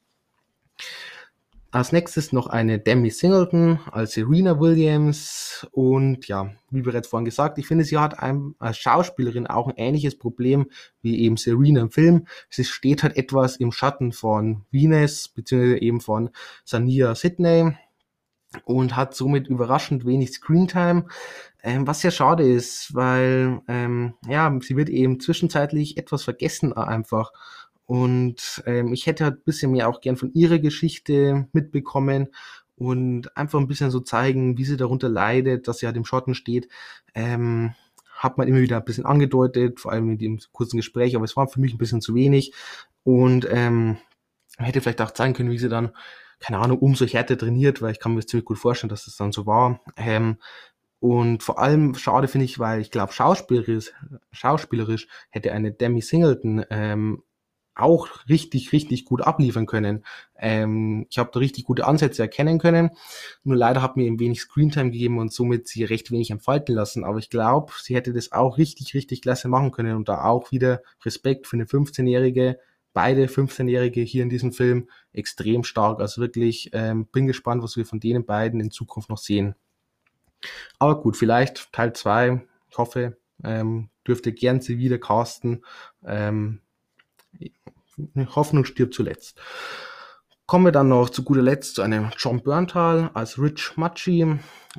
Als 1.71 1.91
nächstes 1.91 2.33
noch 2.33 2.47
eine 2.47 2.79
Demi 2.79 3.11
Singleton 3.11 3.79
als 3.91 4.13
Serena 4.13 4.59
Williams. 4.59 5.67
Und 5.71 6.27
ja, 6.27 6.51
wie 6.71 6.81
bereits 6.81 7.07
vorhin 7.07 7.25
gesagt, 7.25 7.59
ich 7.59 7.67
finde, 7.67 7.83
sie 7.83 7.99
hat 7.99 8.17
einem, 8.17 8.55
als 8.57 8.79
Schauspielerin 8.79 9.45
auch 9.45 9.67
ein 9.67 9.77
ähnliches 9.77 10.17
Problem 10.17 10.71
wie 11.03 11.19
eben 11.19 11.37
Serena 11.37 11.81
im 11.81 11.91
Film. 11.91 12.25
Sie 12.49 12.63
steht 12.63 13.03
halt 13.03 13.17
etwas 13.17 13.57
im 13.57 13.71
Schatten 13.71 14.13
von 14.13 14.65
Venus, 14.71 15.27
beziehungsweise 15.27 15.77
eben 15.77 16.01
von 16.01 16.31
Sania 16.65 17.13
Sidney 17.13 17.75
und 18.65 18.95
hat 18.95 19.13
somit 19.13 19.47
überraschend 19.47 20.05
wenig 20.05 20.31
Screentime, 20.31 21.05
ähm, 21.61 21.85
was 21.85 22.01
sehr 22.01 22.11
schade 22.11 22.43
ist, 22.43 22.95
weil 22.95 23.61
ähm, 23.67 24.15
ja, 24.27 24.51
sie 24.61 24.75
wird 24.75 24.89
eben 24.89 25.19
zwischenzeitlich 25.19 25.97
etwas 25.97 26.23
vergessen 26.23 26.73
einfach. 26.73 27.31
Und 27.89 28.61
ähm, 28.67 28.93
ich 28.93 29.07
hätte 29.07 29.23
halt 29.23 29.37
ein 29.37 29.43
bisschen 29.45 29.71
mehr 29.71 29.89
auch 29.89 29.99
gern 29.99 30.15
von 30.15 30.31
ihrer 30.33 30.59
Geschichte 30.59 31.47
mitbekommen 31.53 32.27
und 32.75 33.35
einfach 33.35 33.59
ein 33.59 33.65
bisschen 33.65 33.89
so 33.89 33.99
zeigen, 33.99 34.59
wie 34.59 34.63
sie 34.63 34.77
darunter 34.77 35.09
leidet, 35.09 35.67
dass 35.67 35.79
sie 35.79 35.87
halt 35.87 35.97
im 35.97 36.05
Schotten 36.05 36.35
steht. 36.35 36.67
Ähm, 37.15 37.73
hat 38.13 38.37
man 38.37 38.47
immer 38.47 38.59
wieder 38.59 38.77
ein 38.77 38.85
bisschen 38.85 39.07
angedeutet, 39.07 39.79
vor 39.79 39.91
allem 39.91 40.11
in 40.11 40.17
dem 40.19 40.39
kurzen 40.51 40.77
Gespräch, 40.77 41.15
aber 41.15 41.25
es 41.25 41.35
war 41.35 41.47
für 41.47 41.59
mich 41.59 41.73
ein 41.73 41.79
bisschen 41.79 41.99
zu 41.99 42.13
wenig. 42.13 42.53
Und 43.03 43.47
ähm, 43.49 43.97
hätte 44.59 44.81
vielleicht 44.81 45.01
auch 45.01 45.09
zeigen 45.09 45.33
können, 45.33 45.49
wie 45.49 45.57
sie 45.57 45.67
dann 45.67 45.89
keine 46.39 46.59
Ahnung, 46.59 46.77
umso 46.77 47.07
härter 47.07 47.39
trainiert, 47.39 47.81
weil 47.81 47.91
ich 47.91 47.99
kann 47.99 48.13
mir 48.13 48.19
das 48.19 48.27
ziemlich 48.27 48.45
gut 48.45 48.59
vorstellen, 48.59 48.89
dass 48.89 49.05
das 49.05 49.15
dann 49.15 49.31
so 49.31 49.47
war. 49.47 49.81
Ähm, 49.97 50.37
und 50.99 51.41
vor 51.41 51.57
allem 51.57 51.95
schade 51.95 52.27
finde 52.27 52.45
ich, 52.45 52.59
weil 52.59 52.81
ich 52.81 52.91
glaube, 52.91 53.13
schauspielerisch, 53.13 53.93
schauspielerisch 54.31 55.07
hätte 55.31 55.53
eine 55.53 55.71
Demi 55.71 56.01
Singleton 56.01 56.63
ähm, 56.69 57.23
auch 57.81 58.07
richtig, 58.27 58.71
richtig 58.71 59.05
gut 59.05 59.21
abliefern 59.21 59.65
können. 59.65 60.03
Ähm, 60.37 61.05
ich 61.09 61.17
habe 61.17 61.29
da 61.33 61.39
richtig 61.39 61.65
gute 61.65 61.85
Ansätze 61.85 62.21
erkennen 62.21 62.59
können. 62.59 62.91
Nur 63.43 63.55
leider 63.55 63.81
hat 63.81 63.97
mir 63.97 64.05
eben 64.05 64.19
wenig 64.19 64.41
Screentime 64.41 64.91
gegeben 64.91 65.17
und 65.17 65.33
somit 65.33 65.67
sie 65.67 65.83
recht 65.83 66.11
wenig 66.11 66.31
entfalten 66.31 66.75
lassen. 66.75 67.03
Aber 67.03 67.19
ich 67.19 67.29
glaube, 67.29 67.73
sie 67.81 67.95
hätte 67.95 68.13
das 68.13 68.31
auch 68.31 68.57
richtig, 68.57 68.93
richtig 68.93 69.21
klasse 69.21 69.47
machen 69.47 69.71
können 69.71 69.95
und 69.95 70.09
da 70.09 70.23
auch 70.23 70.51
wieder 70.51 70.81
Respekt 71.03 71.47
für 71.47 71.57
eine 71.57 71.65
15-Jährige, 71.65 72.59
beide 72.93 73.25
15-Jährige 73.25 74.01
hier 74.01 74.23
in 74.23 74.29
diesem 74.29 74.51
Film 74.51 74.89
extrem 75.13 75.63
stark. 75.63 75.99
Also 75.99 76.21
wirklich, 76.21 76.71
ähm, 76.73 77.05
bin 77.05 77.27
gespannt, 77.27 77.63
was 77.63 77.77
wir 77.77 77.85
von 77.85 77.99
denen 77.99 78.25
beiden 78.25 78.59
in 78.59 78.71
Zukunft 78.71 79.09
noch 79.09 79.17
sehen. 79.17 79.55
Aber 80.79 81.01
gut, 81.01 81.17
vielleicht 81.17 81.71
Teil 81.73 81.93
2, 81.93 82.41
ich 82.69 82.77
hoffe, 82.77 83.17
Ähm, 83.41 83.89
dürfte 84.05 84.33
gern 84.33 84.59
sie 84.59 84.79
wieder 84.79 84.97
casten. 84.97 85.63
Ähm, 86.05 86.59
Hoffnung 88.35 88.65
stirbt 88.65 88.93
zuletzt. 88.93 89.39
Kommen 90.45 90.65
wir 90.65 90.71
dann 90.71 90.87
noch 90.87 91.09
zu 91.09 91.23
guter 91.23 91.41
Letzt 91.41 91.75
zu 91.75 91.81
einem 91.81 92.09
John 92.17 92.41
Berntal 92.41 93.11
als 93.13 93.39
Rich 93.39 93.73
Machi 93.75 94.23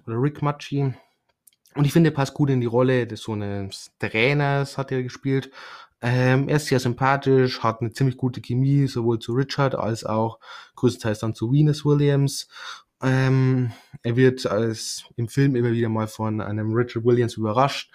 oder 0.07 0.17
Rick 0.21 0.43
Machi. 0.43 0.95
Und 1.77 1.85
ich 1.85 1.93
finde, 1.93 2.11
er 2.11 2.15
passt 2.15 2.35
gut 2.35 2.51
in 2.51 2.61
die 2.61 2.67
Rolle 2.67 3.07
des 3.07 3.23
so 3.23 3.33
eines 3.33 3.93
Trainers, 4.01 4.77
hat 4.77 4.91
er 4.91 5.03
gespielt. 5.03 5.51
Ähm, 6.03 6.49
er 6.49 6.57
ist 6.57 6.67
sehr 6.67 6.81
sympathisch, 6.81 7.63
hat 7.63 7.81
eine 7.81 7.93
ziemlich 7.93 8.17
gute 8.17 8.41
Chemie, 8.41 8.87
sowohl 8.87 9.19
zu 9.19 9.33
Richard 9.33 9.75
als 9.75 10.05
auch 10.05 10.41
größtenteils 10.77 11.21
dann 11.21 11.35
zu 11.35 11.53
Venus 11.53 11.85
Williams. 11.85 12.49
Ähm, 13.03 13.73
er 14.03 14.17
wird 14.17 14.47
als 14.47 15.05
im 15.17 15.29
Film 15.29 15.57
immer 15.57 15.73
wieder 15.73 15.89
mal 15.89 16.09
von 16.09 16.41
einem 16.41 16.73
Richard 16.73 17.05
Williams 17.05 17.37
überrascht, 17.37 17.93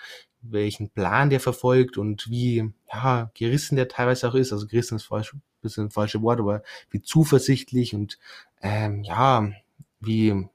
welchen 0.51 0.89
Plan 0.89 1.29
der 1.29 1.39
verfolgt 1.39 1.97
und 1.97 2.29
wie 2.29 2.71
ja, 2.91 3.31
gerissen 3.33 3.75
der 3.75 3.87
teilweise 3.87 4.29
auch 4.29 4.35
ist. 4.35 4.53
Also 4.53 4.67
gerissen 4.67 4.95
ist 4.95 5.05
falsch, 5.05 5.35
bisschen 5.61 5.91
falsche 5.91 6.21
Wort, 6.21 6.39
aber 6.39 6.63
wie 6.89 7.01
zuversichtlich 7.01 7.95
und 7.95 8.19
ähm, 8.61 9.03
ja, 9.03 9.51
wie 9.99 10.47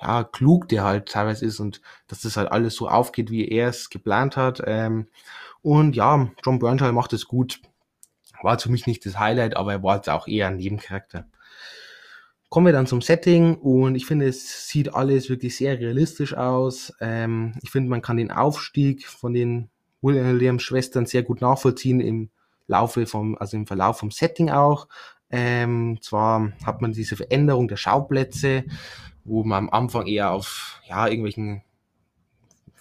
ja, 0.00 0.24
klug 0.24 0.68
der 0.68 0.84
halt 0.84 1.08
teilweise 1.08 1.46
ist 1.46 1.60
und 1.60 1.80
dass 2.08 2.20
das 2.20 2.36
halt 2.36 2.50
alles 2.50 2.74
so 2.74 2.88
aufgeht, 2.88 3.30
wie 3.30 3.48
er 3.48 3.68
es 3.68 3.90
geplant 3.90 4.36
hat. 4.36 4.62
Ähm, 4.66 5.08
und 5.62 5.96
ja, 5.96 6.30
John 6.44 6.58
Bernthal 6.58 6.92
macht 6.92 7.12
es 7.12 7.26
gut. 7.26 7.60
War 8.42 8.58
für 8.58 8.70
mich 8.70 8.86
nicht 8.86 9.06
das 9.06 9.18
Highlight, 9.18 9.56
aber 9.56 9.72
er 9.72 9.82
war 9.82 9.96
jetzt 9.96 10.10
auch 10.10 10.28
eher 10.28 10.48
ein 10.48 10.56
Nebencharakter. 10.56 11.26
Kommen 12.48 12.66
wir 12.66 12.72
dann 12.72 12.86
zum 12.86 13.02
Setting 13.02 13.56
und 13.56 13.96
ich 13.96 14.06
finde, 14.06 14.28
es 14.28 14.68
sieht 14.68 14.94
alles 14.94 15.28
wirklich 15.28 15.56
sehr 15.56 15.78
realistisch 15.80 16.34
aus. 16.34 16.92
Ähm, 17.00 17.54
ich 17.62 17.70
finde, 17.70 17.90
man 17.90 18.02
kann 18.02 18.16
den 18.16 18.30
Aufstieg 18.30 19.06
von 19.06 19.34
den 19.34 19.68
Williams-Schwestern 20.00 21.06
sehr 21.06 21.24
gut 21.24 21.40
nachvollziehen 21.40 22.00
im 22.00 22.30
Laufe 22.68 23.06
vom, 23.06 23.36
also 23.36 23.56
im 23.56 23.66
Verlauf 23.66 23.98
vom 23.98 24.10
Setting 24.10 24.50
auch. 24.50 24.86
Ähm, 25.28 25.98
zwar 26.00 26.52
hat 26.64 26.80
man 26.80 26.92
diese 26.92 27.16
Veränderung 27.16 27.66
der 27.66 27.76
Schauplätze, 27.76 28.64
wo 29.24 29.42
man 29.42 29.64
am 29.64 29.70
Anfang 29.70 30.06
eher 30.06 30.30
auf 30.30 30.80
ja 30.88 31.08
irgendwelchen 31.08 31.62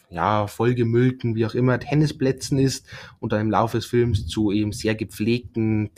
ja, 0.10 0.47
vollgemüllten, 0.47 1.36
wie 1.36 1.45
auch 1.45 1.56
immer, 1.56 1.80
Tennisplätzen 1.80 2.60
ist 2.60 2.88
und 3.19 3.34
dann 3.34 3.41
im 3.41 3.51
Laufe 3.51 3.78
des 3.78 3.86
Films 3.86 4.28
zu 4.28 4.51
eben 4.51 4.71
sehr 4.71 4.95
gepflegten 4.95 5.89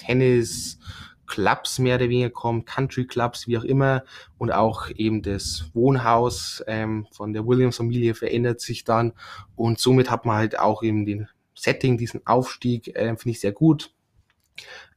Tennis-Clubs 1.27 1.79
mehr 1.79 1.95
oder 1.95 2.09
weniger 2.09 2.29
kommt, 2.29 2.65
Country-Clubs, 2.65 3.47
wie 3.47 3.57
auch 3.57 3.63
immer, 3.63 4.03
und 4.37 4.51
auch 4.51 4.89
eben 4.95 5.21
das 5.21 5.69
Wohnhaus 5.73 6.63
ähm, 6.67 7.07
von 7.11 7.33
der 7.33 7.45
Williams-Familie 7.45 8.15
verändert 8.15 8.61
sich 8.61 8.83
dann 8.83 9.13
und 9.55 9.79
somit 9.79 10.09
hat 10.09 10.25
man 10.25 10.37
halt 10.37 10.59
auch 10.59 10.83
eben 10.83 11.05
den 11.05 11.27
Setting, 11.53 11.97
diesen 11.97 12.25
Aufstieg, 12.25 12.95
äh, 12.95 13.15
finde 13.17 13.31
ich 13.31 13.39
sehr 13.39 13.51
gut. 13.51 13.91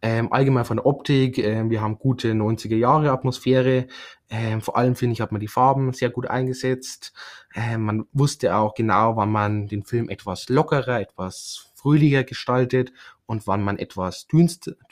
Ähm, 0.02 0.32
allgemein 0.32 0.64
von 0.64 0.78
der 0.78 0.86
Optik, 0.86 1.38
äh, 1.38 1.68
wir 1.68 1.82
haben 1.82 1.98
gute 1.98 2.32
90er 2.32 2.76
Jahre 2.76 3.10
Atmosphäre. 3.10 3.86
Ähm, 4.30 4.62
vor 4.62 4.76
allem 4.76 4.96
finde 4.96 5.12
ich, 5.12 5.20
hat 5.20 5.32
man 5.32 5.40
die 5.40 5.48
Farben 5.48 5.92
sehr 5.92 6.08
gut 6.08 6.28
eingesetzt. 6.28 7.12
Ähm, 7.54 7.82
man 7.82 8.06
wusste 8.12 8.56
auch 8.56 8.74
genau, 8.74 9.16
wann 9.16 9.30
man 9.30 9.66
den 9.68 9.84
Film 9.84 10.08
etwas 10.08 10.48
lockerer, 10.48 11.00
etwas 11.00 11.69
fröhlicher 11.80 12.24
gestaltet 12.24 12.92
und 13.26 13.46
wann 13.46 13.62
man 13.62 13.78
etwas 13.78 14.26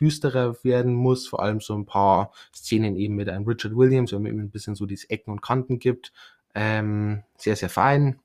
düsterer 0.00 0.56
werden 0.62 0.94
muss. 0.94 1.26
Vor 1.26 1.42
allem 1.42 1.60
so 1.60 1.74
ein 1.74 1.86
paar 1.86 2.32
Szenen 2.54 2.96
eben 2.96 3.14
mit 3.14 3.28
einem 3.28 3.46
Richard 3.46 3.76
Williams, 3.76 4.12
wenn 4.12 4.22
man 4.22 4.32
ihm 4.32 4.40
ein 4.40 4.50
bisschen 4.50 4.74
so 4.74 4.86
diese 4.86 5.10
Ecken 5.10 5.32
und 5.32 5.42
Kanten 5.42 5.78
gibt. 5.78 6.12
Ähm, 6.54 7.22
sehr, 7.36 7.56
sehr 7.56 7.68
fein. 7.68 8.20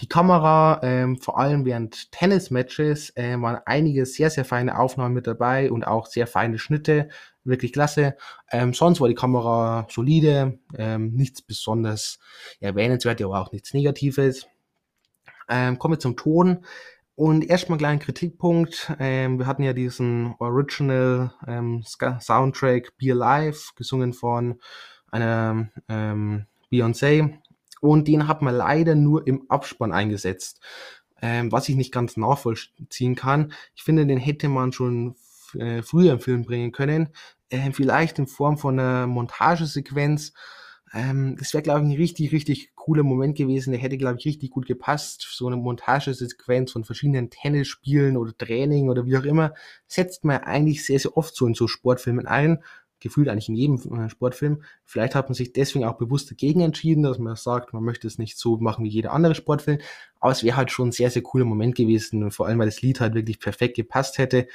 Die 0.00 0.08
Kamera, 0.08 0.80
ähm, 0.82 1.18
vor 1.18 1.38
allem 1.38 1.64
während 1.64 2.10
Tennis-Matches, 2.12 3.16
äh, 3.16 3.40
waren 3.40 3.60
einige 3.66 4.06
sehr, 4.06 4.30
sehr 4.30 4.44
feine 4.44 4.78
Aufnahmen 4.78 5.14
mit 5.14 5.26
dabei 5.26 5.70
und 5.70 5.86
auch 5.86 6.06
sehr 6.06 6.26
feine 6.26 6.58
Schnitte. 6.58 7.08
Wirklich 7.44 7.72
klasse. 7.72 8.16
Ähm, 8.50 8.72
sonst 8.72 9.00
war 9.00 9.08
die 9.08 9.14
Kamera 9.14 9.86
solide, 9.90 10.58
ähm, 10.76 11.12
nichts 11.12 11.42
besonders 11.42 12.18
erwähnenswert, 12.60 13.20
aber 13.20 13.40
auch 13.40 13.52
nichts 13.52 13.74
Negatives. 13.74 14.46
Ähm, 15.48 15.78
kommen 15.78 15.94
wir 15.94 15.98
zum 15.98 16.16
Ton. 16.16 16.64
Und 17.18 17.50
erstmal 17.50 17.78
gleich 17.78 17.94
ein 17.94 17.98
Kritikpunkt. 17.98 18.92
Ähm, 19.00 19.40
wir 19.40 19.46
hatten 19.48 19.64
ja 19.64 19.72
diesen 19.72 20.36
Original 20.38 21.32
ähm, 21.48 21.82
Soundtrack 21.82 22.96
Be 22.96 23.10
Alive, 23.10 23.58
gesungen 23.74 24.12
von 24.12 24.60
einer 25.10 25.68
ähm, 25.88 26.46
Beyoncé. 26.70 27.38
Und 27.80 28.06
den 28.06 28.28
hat 28.28 28.40
man 28.40 28.54
leider 28.54 28.94
nur 28.94 29.26
im 29.26 29.50
Abspann 29.50 29.90
eingesetzt, 29.90 30.60
ähm, 31.20 31.50
was 31.50 31.68
ich 31.68 31.74
nicht 31.74 31.90
ganz 31.90 32.16
nachvollziehen 32.16 33.16
kann. 33.16 33.52
Ich 33.74 33.82
finde, 33.82 34.06
den 34.06 34.18
hätte 34.18 34.48
man 34.48 34.70
schon 34.70 35.16
äh, 35.58 35.82
früher 35.82 36.12
im 36.12 36.20
Film 36.20 36.44
bringen 36.44 36.70
können, 36.70 37.08
äh, 37.50 37.72
vielleicht 37.72 38.20
in 38.20 38.28
Form 38.28 38.58
von 38.58 38.78
einer 38.78 39.08
Montagesequenz. 39.08 40.34
Ähm, 40.94 41.36
das 41.38 41.52
wäre, 41.54 41.62
glaube 41.62 41.80
ich, 41.80 41.86
ein 41.86 41.96
richtig, 41.96 42.32
richtig 42.32 42.72
cooler 42.74 43.02
Moment 43.02 43.36
gewesen. 43.36 43.72
Der 43.72 43.80
hätte, 43.80 43.98
glaube 43.98 44.18
ich, 44.18 44.26
richtig 44.26 44.50
gut 44.50 44.66
gepasst. 44.66 45.26
So 45.30 45.46
eine 45.46 45.56
Montagesequenz 45.56 46.72
von 46.72 46.84
verschiedenen 46.84 47.30
Tennisspielen 47.30 48.16
oder 48.16 48.36
Training 48.36 48.88
oder 48.88 49.06
wie 49.06 49.16
auch 49.16 49.24
immer, 49.24 49.54
setzt 49.86 50.24
man 50.24 50.38
eigentlich 50.38 50.84
sehr, 50.84 50.98
sehr 50.98 51.16
oft 51.16 51.34
so 51.34 51.46
in 51.46 51.54
so 51.54 51.68
Sportfilmen 51.68 52.26
ein 52.26 52.62
gefühlt 53.00 53.28
eigentlich 53.28 53.48
in 53.48 53.54
jedem 53.54 53.76
äh, 53.96 54.10
Sportfilm. 54.10 54.62
Vielleicht 54.84 55.14
hat 55.14 55.28
man 55.28 55.34
sich 55.34 55.52
deswegen 55.52 55.84
auch 55.84 55.98
bewusst 55.98 56.30
dagegen 56.30 56.60
entschieden, 56.60 57.02
dass 57.02 57.18
man 57.18 57.36
sagt, 57.36 57.72
man 57.72 57.84
möchte 57.84 58.06
es 58.06 58.18
nicht 58.18 58.38
so 58.38 58.56
machen 58.56 58.84
wie 58.84 58.88
jeder 58.88 59.12
andere 59.12 59.34
Sportfilm. 59.34 59.78
Aber 60.20 60.32
es 60.32 60.42
wäre 60.42 60.56
halt 60.56 60.70
schon 60.70 60.88
ein 60.88 60.92
sehr, 60.92 61.10
sehr 61.10 61.22
cooler 61.22 61.44
Moment 61.44 61.74
gewesen, 61.76 62.30
vor 62.30 62.46
allem 62.46 62.58
weil 62.58 62.66
das 62.66 62.82
Lied 62.82 63.00
halt 63.00 63.14
wirklich 63.14 63.38
perfekt 63.38 63.76
gepasst 63.76 64.18
hätte. 64.18 64.48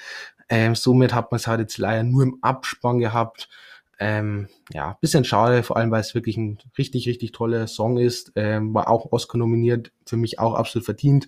Ähm, 0.50 0.76
somit 0.76 1.14
hat 1.14 1.32
man 1.32 1.38
es 1.38 1.48
halt 1.48 1.62
jetzt 1.62 1.78
leider 1.78 2.04
nur 2.04 2.24
im 2.24 2.38
Abspann 2.42 3.00
gehabt. 3.00 3.50
Ähm, 4.00 4.48
ja, 4.72 4.98
bisschen 5.02 5.24
schade, 5.24 5.64
vor 5.64 5.78
allem 5.78 5.92
weil 5.92 6.02
es 6.02 6.16
wirklich 6.16 6.38
ein 6.38 6.58
richtig, 6.78 7.08
richtig 7.08 7.32
toller 7.32 7.68
Song 7.68 7.98
ist. 7.98 8.32
Ähm, 8.36 8.74
war 8.74 8.90
auch 8.90 9.12
Oscar 9.12 9.38
nominiert, 9.38 9.92
für 10.06 10.18
mich 10.18 10.40
auch 10.40 10.56
absolut 10.56 10.86
verdient. 10.86 11.28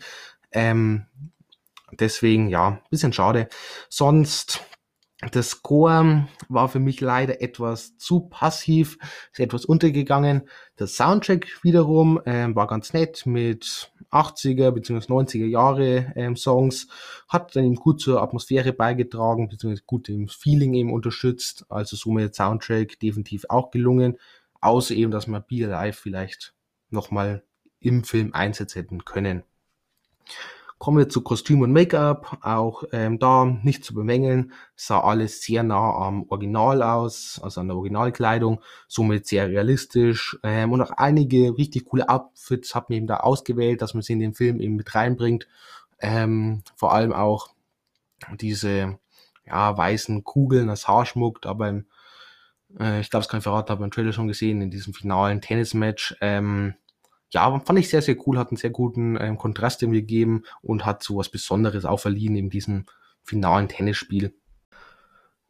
Ähm, 0.51 1.05
deswegen, 1.91 2.49
ja, 2.49 2.81
bisschen 2.89 3.13
schade. 3.13 3.47
Sonst 3.89 4.61
das 5.31 5.49
Score 5.49 6.27
war 6.49 6.69
für 6.69 6.79
mich 6.79 7.01
leider 7.01 7.41
etwas 7.41 7.97
zu 7.97 8.21
passiv, 8.21 8.97
ist 9.31 9.39
etwas 9.39 9.65
untergegangen. 9.65 10.43
Der 10.79 10.87
Soundtrack 10.87 11.47
wiederum 11.63 12.21
ähm, 12.25 12.55
war 12.55 12.67
ganz 12.67 12.93
nett 12.93 13.25
mit 13.25 13.91
80er 14.11 14.71
bzw. 14.71 15.05
90er 15.05 15.45
Jahre 15.45 16.13
ähm, 16.15 16.35
Songs, 16.35 16.87
hat 17.27 17.55
dann 17.55 17.65
eben 17.65 17.75
gut 17.75 18.01
zur 18.01 18.21
Atmosphäre 18.21 18.73
beigetragen 18.73 19.47
bzw. 19.47 19.81
gut 19.85 20.09
im 20.09 20.27
Feeling 20.27 20.73
eben 20.73 20.93
unterstützt. 20.93 21.65
Also 21.69 21.95
somit 21.95 22.35
Soundtrack 22.35 22.99
definitiv 22.99 23.45
auch 23.49 23.71
gelungen, 23.71 24.17
außer 24.61 24.93
eben, 24.93 25.11
dass 25.11 25.27
man 25.27 25.43
Be 25.47 25.65
Alive 25.65 25.97
vielleicht 25.97 26.53
nochmal 26.89 27.43
im 27.79 28.03
Film 28.03 28.33
einsetzen 28.33 28.81
hätten 28.81 29.05
können. 29.05 29.43
Kommen 30.77 30.97
wir 30.97 31.09
zu 31.09 31.21
Kostüm 31.21 31.61
und 31.61 31.71
Make-up. 31.71 32.39
Auch 32.41 32.83
ähm, 32.91 33.17
da 33.17 33.45
nicht 33.45 33.85
zu 33.85 33.93
bemängeln. 33.93 34.51
Sah 34.75 34.99
alles 34.99 35.41
sehr 35.41 35.63
nah 35.63 35.95
am 35.95 36.25
Original 36.29 36.83
aus, 36.83 37.39
also 37.41 37.61
an 37.61 37.67
der 37.67 37.77
Originalkleidung. 37.77 38.61
Somit 38.87 39.25
sehr 39.25 39.47
realistisch. 39.47 40.37
Ähm, 40.43 40.73
und 40.73 40.81
auch 40.81 40.91
einige 40.91 41.57
richtig 41.57 41.85
coole 41.85 42.09
Outfits 42.09 42.75
hat 42.75 42.89
man 42.89 42.97
eben 42.97 43.07
da 43.07 43.17
ausgewählt, 43.17 43.81
dass 43.81 43.93
man 43.93 44.03
sie 44.03 44.13
in 44.13 44.19
den 44.19 44.33
Film 44.33 44.59
eben 44.59 44.75
mit 44.75 44.93
reinbringt. 44.93 45.47
Ähm, 45.99 46.63
vor 46.75 46.93
allem 46.93 47.13
auch 47.13 47.49
diese 48.39 48.99
ja, 49.45 49.77
weißen 49.77 50.23
Kugeln 50.23 50.69
als 50.69 50.87
Haarschmuck 50.87 51.41
da 51.41 51.53
beim, 51.53 51.85
äh, 52.79 52.99
ich 52.99 53.09
glaube, 53.09 53.23
es 53.23 53.29
kann 53.29 53.37
ich 53.39 53.43
verraten, 53.43 53.69
habe 53.69 53.81
beim 53.81 53.91
Trailer 53.91 54.13
schon 54.13 54.27
gesehen, 54.27 54.61
in 54.61 54.71
diesem 54.71 54.93
finalen 54.93 55.41
Tennismatch. 55.41 56.15
Ähm, 56.21 56.75
ja, 57.35 57.59
fand 57.59 57.77
ich 57.77 57.89
sehr, 57.89 58.01
sehr 58.01 58.15
cool, 58.25 58.39
hat 58.39 58.49
einen 58.49 58.57
sehr 58.57 58.69
guten 58.69 59.17
ähm, 59.19 59.37
Kontrast 59.37 59.83
irgendwie 59.83 59.99
gegeben 59.99 60.43
und 60.61 60.85
hat 60.85 61.03
so 61.03 61.17
was 61.17 61.29
Besonderes 61.29 61.83
auch 61.83 61.99
verliehen 61.99 62.35
in 62.37 62.49
diesem 62.49 62.85
finalen 63.23 63.67
Tennisspiel. 63.67 64.33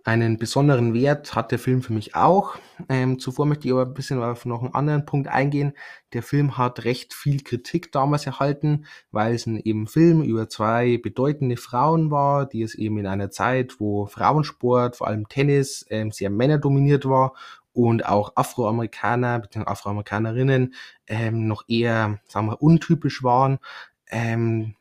Einen 0.04 0.38
besonderen 0.38 0.94
Wert 0.94 1.36
hat 1.36 1.52
der 1.52 1.60
Film 1.60 1.82
für 1.82 1.94
mich 1.94 2.16
auch. 2.16 2.58
Ähm, 2.90 3.18
zuvor 3.20 3.46
möchte 3.46 3.68
ich 3.68 3.74
aber 3.74 3.86
ein 3.86 3.94
bisschen 3.94 4.22
auf 4.22 4.46
noch 4.46 4.62
einen 4.62 4.74
anderen 4.74 5.06
Punkt 5.06 5.28
eingehen. 5.28 5.74
Der 6.14 6.24
Film 6.24 6.58
hat 6.58 6.86
recht 6.86 7.14
viel 7.14 7.42
Kritik 7.44 7.92
damals 7.92 8.26
erhalten, 8.26 8.86
weil 9.12 9.34
es 9.34 9.46
ein 9.46 9.58
eben 9.58 9.88
Film 9.88 10.22
über 10.22 10.50
zwei 10.50 10.98
bedeutende 10.98 11.58
Frauen 11.58 12.10
war, 12.12 12.48
die 12.48 12.64
es 12.64 12.76
eben 12.76 12.98
in 12.98 13.08
einer 13.08 13.30
Zeit, 13.30 13.80
wo 13.80 14.06
Frauensport, 14.06 14.96
vor 14.96 15.08
allem 15.08 15.28
Tennis, 15.28 15.86
ähm, 15.90 16.12
sehr 16.12 16.30
männerdominiert 16.32 17.06
war 17.06 17.34
und 17.76 18.06
auch 18.06 18.34
Afroamerikaner 18.36 19.40
bzw. 19.40 19.66
Afroamerikanerinnen 19.68 20.74
ähm, 21.08 21.48
noch 21.48 21.66
eher, 21.68 22.20
sagen 22.28 22.48
wir, 22.48 22.62
untypisch 22.62 23.22
waren, 23.22 23.60
ähm, 24.08 24.76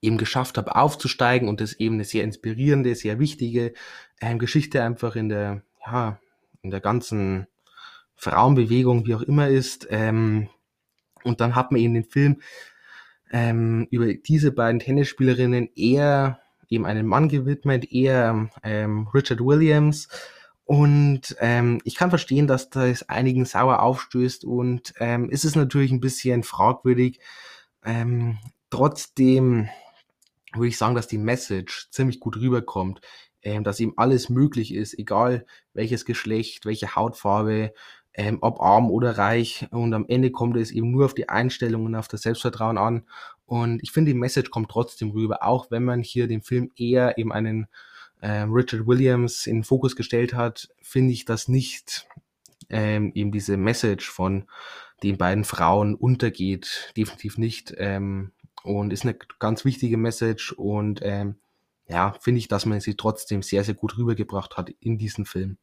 eben 0.00 0.16
geschafft 0.16 0.58
habe 0.58 0.74
aufzusteigen 0.74 1.48
und 1.48 1.60
das 1.60 1.74
eben 1.74 1.96
eine 1.96 2.04
sehr 2.04 2.24
inspirierende, 2.24 2.94
sehr 2.94 3.18
wichtige 3.18 3.74
ähm, 4.20 4.38
Geschichte 4.38 4.82
einfach 4.82 5.16
in 5.16 5.28
der, 5.28 5.62
ja, 5.84 6.18
in 6.62 6.70
der 6.70 6.80
ganzen 6.80 7.46
Frauenbewegung, 8.16 9.06
wie 9.06 9.14
auch 9.14 9.22
immer 9.22 9.48
ist. 9.48 9.86
Ähm, 9.90 10.48
und 11.24 11.40
dann 11.40 11.54
hat 11.54 11.72
man 11.72 11.80
eben 11.80 11.94
den 11.94 12.04
Film 12.04 12.40
ähm, 13.30 13.86
über 13.90 14.14
diese 14.14 14.52
beiden 14.52 14.80
Tennisspielerinnen 14.80 15.68
eher 15.76 16.40
eben 16.70 16.86
einen 16.86 17.06
Mann 17.06 17.28
gewidmet, 17.28 17.92
eher 17.92 18.48
ähm, 18.62 19.08
Richard 19.12 19.40
Williams. 19.40 20.08
Und 20.68 21.34
ähm, 21.40 21.80
ich 21.84 21.94
kann 21.94 22.10
verstehen, 22.10 22.46
dass 22.46 22.68
das 22.68 23.08
einigen 23.08 23.46
sauer 23.46 23.80
aufstößt 23.80 24.44
und 24.44 24.92
ähm, 24.98 25.30
ist 25.30 25.46
es 25.46 25.56
natürlich 25.56 25.92
ein 25.92 26.00
bisschen 26.00 26.42
fragwürdig. 26.42 27.20
Ähm, 27.82 28.36
trotzdem 28.68 29.70
würde 30.52 30.68
ich 30.68 30.76
sagen, 30.76 30.94
dass 30.94 31.06
die 31.06 31.16
Message 31.16 31.88
ziemlich 31.90 32.20
gut 32.20 32.36
rüberkommt, 32.36 33.00
ähm, 33.40 33.64
dass 33.64 33.80
ihm 33.80 33.94
alles 33.96 34.28
möglich 34.28 34.74
ist, 34.74 34.98
egal 34.98 35.46
welches 35.72 36.04
Geschlecht, 36.04 36.66
welche 36.66 36.94
Hautfarbe, 36.94 37.72
ähm, 38.12 38.36
ob 38.42 38.60
arm 38.60 38.90
oder 38.90 39.16
reich. 39.16 39.66
Und 39.70 39.94
am 39.94 40.04
Ende 40.06 40.30
kommt 40.30 40.58
es 40.58 40.70
eben 40.70 40.90
nur 40.90 41.06
auf 41.06 41.14
die 41.14 41.30
Einstellung 41.30 41.86
und 41.86 41.94
auf 41.94 42.08
das 42.08 42.20
Selbstvertrauen 42.20 42.76
an. 42.76 43.06
Und 43.46 43.82
ich 43.82 43.90
finde, 43.90 44.12
die 44.12 44.18
Message 44.18 44.50
kommt 44.50 44.70
trotzdem 44.70 45.12
rüber, 45.12 45.42
auch 45.44 45.70
wenn 45.70 45.84
man 45.84 46.02
hier 46.02 46.28
den 46.28 46.42
Film 46.42 46.70
eher 46.76 47.16
eben 47.16 47.32
einen 47.32 47.68
äh, 48.20 48.42
Richard 48.42 48.86
Williams 48.86 49.46
in 49.46 49.58
den 49.58 49.64
Fokus 49.64 49.96
gestellt 49.96 50.34
hat, 50.34 50.68
finde 50.82 51.12
ich 51.12 51.24
das 51.24 51.48
nicht 51.48 52.06
ähm, 52.70 53.12
eben 53.14 53.32
diese 53.32 53.56
Message 53.56 54.10
von 54.10 54.46
den 55.02 55.16
beiden 55.16 55.44
Frauen 55.44 55.94
untergeht. 55.94 56.92
Definitiv 56.96 57.38
nicht. 57.38 57.74
Ähm, 57.78 58.32
und 58.64 58.92
ist 58.92 59.04
eine 59.04 59.16
ganz 59.38 59.64
wichtige 59.64 59.96
Message 59.96 60.52
und 60.52 61.00
ähm, 61.02 61.36
ja, 61.88 62.14
finde 62.20 62.38
ich, 62.38 62.48
dass 62.48 62.66
man 62.66 62.80
sie 62.80 62.96
trotzdem 62.96 63.42
sehr, 63.42 63.64
sehr 63.64 63.74
gut 63.74 63.96
rübergebracht 63.96 64.56
hat 64.56 64.70
in 64.80 64.98
diesem 64.98 65.24
Film. 65.24 65.56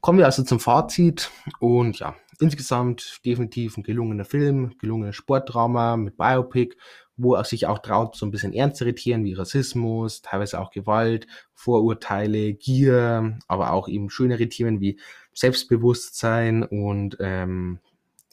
Kommen 0.00 0.18
wir 0.18 0.26
also 0.26 0.42
zum 0.42 0.60
Fazit 0.60 1.30
und 1.58 1.98
ja, 1.98 2.16
insgesamt 2.38 3.20
definitiv 3.24 3.76
ein 3.76 3.82
gelungener 3.82 4.24
Film, 4.24 4.76
gelungenes 4.78 5.16
Sportdrama 5.16 5.96
mit 5.96 6.16
Biopic, 6.16 6.76
wo 7.18 7.34
er 7.34 7.44
sich 7.44 7.66
auch 7.66 7.80
traut, 7.80 8.16
so 8.16 8.24
ein 8.24 8.30
bisschen 8.30 8.52
ernstere 8.52 8.94
Themen 8.94 9.24
wie 9.24 9.34
Rassismus, 9.34 10.22
teilweise 10.22 10.60
auch 10.60 10.70
Gewalt, 10.70 11.26
Vorurteile, 11.52 12.54
Gier, 12.54 13.38
aber 13.48 13.72
auch 13.72 13.88
eben 13.88 14.08
schönere 14.08 14.48
Themen 14.48 14.80
wie 14.80 14.98
Selbstbewusstsein 15.34 16.62
und 16.62 17.18
ähm, 17.20 17.80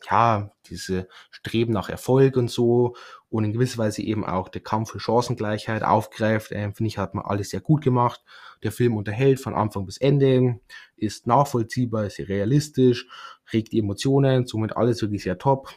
ja, 0.10 0.52
diese 0.70 1.08
Streben 1.32 1.74
nach 1.74 1.90
Erfolg 1.90 2.38
und 2.38 2.50
so 2.50 2.96
und 3.30 3.44
in 3.44 3.54
gewisser 3.54 3.80
Weise 3.80 4.04
eben 4.04 4.24
auch 4.24 4.50
der 4.50 4.62
Kampf 4.62 4.92
für 4.92 5.00
Chancengleichheit 5.00 5.84
aufgreift, 5.84 6.52
äh, 6.52 6.72
finde 6.72 6.88
ich, 6.88 6.98
hat 6.98 7.16
man 7.16 7.26
alles 7.26 7.50
sehr 7.50 7.62
gut 7.62 7.84
gemacht. 7.84 8.24
Der 8.64 8.72
Film 8.72 8.96
unterhält 8.98 9.40
von 9.40 9.56
Anfang 9.56 9.86
bis 9.86 9.98
Ende, 9.98 10.60
ist 10.96 11.28
nachvollziehbar, 11.28 12.06
ist 12.06 12.20
realistisch, 12.20 13.08
regt 13.52 13.74
Emotionen, 13.74 14.46
somit 14.46 14.78
alles 14.78 15.02
wirklich 15.02 15.24
sehr 15.24 15.38
top. 15.38 15.70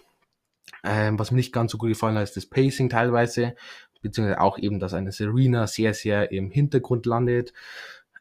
Ähm, 0.84 1.18
was 1.18 1.30
mir 1.30 1.36
nicht 1.36 1.52
ganz 1.52 1.72
so 1.72 1.78
gut 1.78 1.90
gefallen 1.90 2.16
hat, 2.16 2.24
ist 2.24 2.36
das 2.36 2.46
Pacing 2.46 2.88
teilweise, 2.88 3.54
beziehungsweise 4.02 4.40
auch 4.40 4.58
eben, 4.58 4.78
dass 4.78 4.94
eine 4.94 5.12
Serena 5.12 5.66
sehr, 5.66 5.94
sehr 5.94 6.32
im 6.32 6.50
Hintergrund 6.50 7.06
landet. 7.06 7.52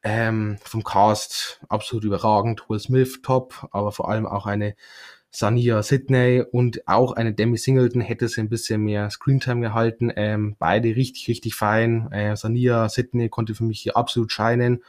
Ähm, 0.03 0.57
vom 0.63 0.83
Cast 0.83 1.60
absolut 1.69 2.05
überragend, 2.05 2.69
Will 2.69 2.79
Smith 2.79 3.21
top, 3.23 3.67
aber 3.71 3.91
vor 3.91 4.10
allem 4.10 4.25
auch 4.25 4.45
eine 4.45 4.75
Sania 5.29 5.83
Sydney 5.83 6.43
und 6.51 6.88
auch 6.88 7.12
eine 7.12 7.33
Demi 7.33 7.57
Singleton 7.57 8.01
hätte 8.01 8.27
sie 8.27 8.41
ein 8.41 8.49
bisschen 8.49 8.81
mehr 8.81 9.10
Screentime 9.10 9.62
gehalten. 9.62 10.12
Ähm, 10.15 10.55
beide 10.57 10.95
richtig, 10.95 11.27
richtig 11.27 11.55
fein. 11.55 12.12
Äh, 12.12 12.36
Sania 12.36 12.89
Sydney 12.89 13.29
konnte 13.29 13.53
für 13.53 13.63
mich 13.63 13.81
hier 13.81 13.97
absolut 13.97 14.31
scheinen. 14.31 14.83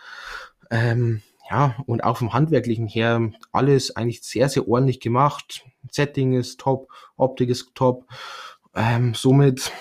Ähm, 0.71 1.23
ja, 1.51 1.77
und 1.87 2.05
auch 2.05 2.19
vom 2.19 2.33
Handwerklichen 2.33 2.87
her 2.89 3.31
alles 3.53 3.97
eigentlich 3.97 4.23
sehr, 4.23 4.49
sehr 4.49 4.69
ordentlich 4.69 5.01
gemacht. 5.01 5.65
Setting 5.91 6.35
ist 6.35 6.61
top, 6.61 6.91
Optik 7.17 7.51
ist 7.51 7.75
top. 7.75 8.07
Ähm, 8.75 9.15
somit, 9.15 9.73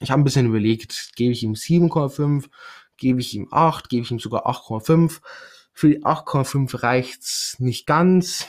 ich 0.00 0.10
habe 0.10 0.22
ein 0.22 0.24
bisschen 0.24 0.46
überlegt, 0.46 1.12
gebe 1.16 1.32
ich 1.32 1.42
ihm 1.42 1.54
7,5, 1.54 2.48
gebe 2.96 3.20
ich 3.20 3.34
ihm 3.34 3.48
8, 3.50 3.88
gebe 3.88 4.02
ich 4.02 4.10
ihm 4.10 4.18
sogar 4.18 4.46
8,5. 4.46 5.20
Für 5.72 5.88
die 5.88 6.04
8,5 6.04 6.82
reicht's 6.82 7.56
nicht 7.58 7.86
ganz, 7.86 8.46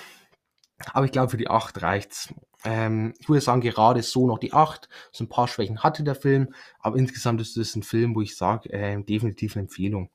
aber 0.93 1.06
ich 1.06 1.12
glaube, 1.12 1.32
für 1.32 1.38
die 1.38 1.49
8 1.49 1.82
reicht's. 1.82 2.34
Ähm, 2.63 3.13
ich 3.19 3.27
würde 3.27 3.41
sagen, 3.41 3.62
gerade 3.62 4.01
so 4.01 4.27
noch 4.27 4.39
die 4.39 4.53
8. 4.53 4.88
So 5.12 5.23
ein 5.23 5.30
paar 5.30 5.47
Schwächen 5.47 5.84
hatte 5.84 6.03
der 6.03 6.15
Film, 6.15 6.53
aber 6.80 6.97
insgesamt 6.97 7.41
ist 7.41 7.58
es 7.58 7.75
ein 7.75 7.84
Film, 7.84 8.15
wo 8.15 8.21
ich 8.21 8.38
sage, 8.38 8.71
äh, 8.71 9.01
definitiv 9.03 9.56
eine 9.56 9.63
Empfehlung. 9.63 10.10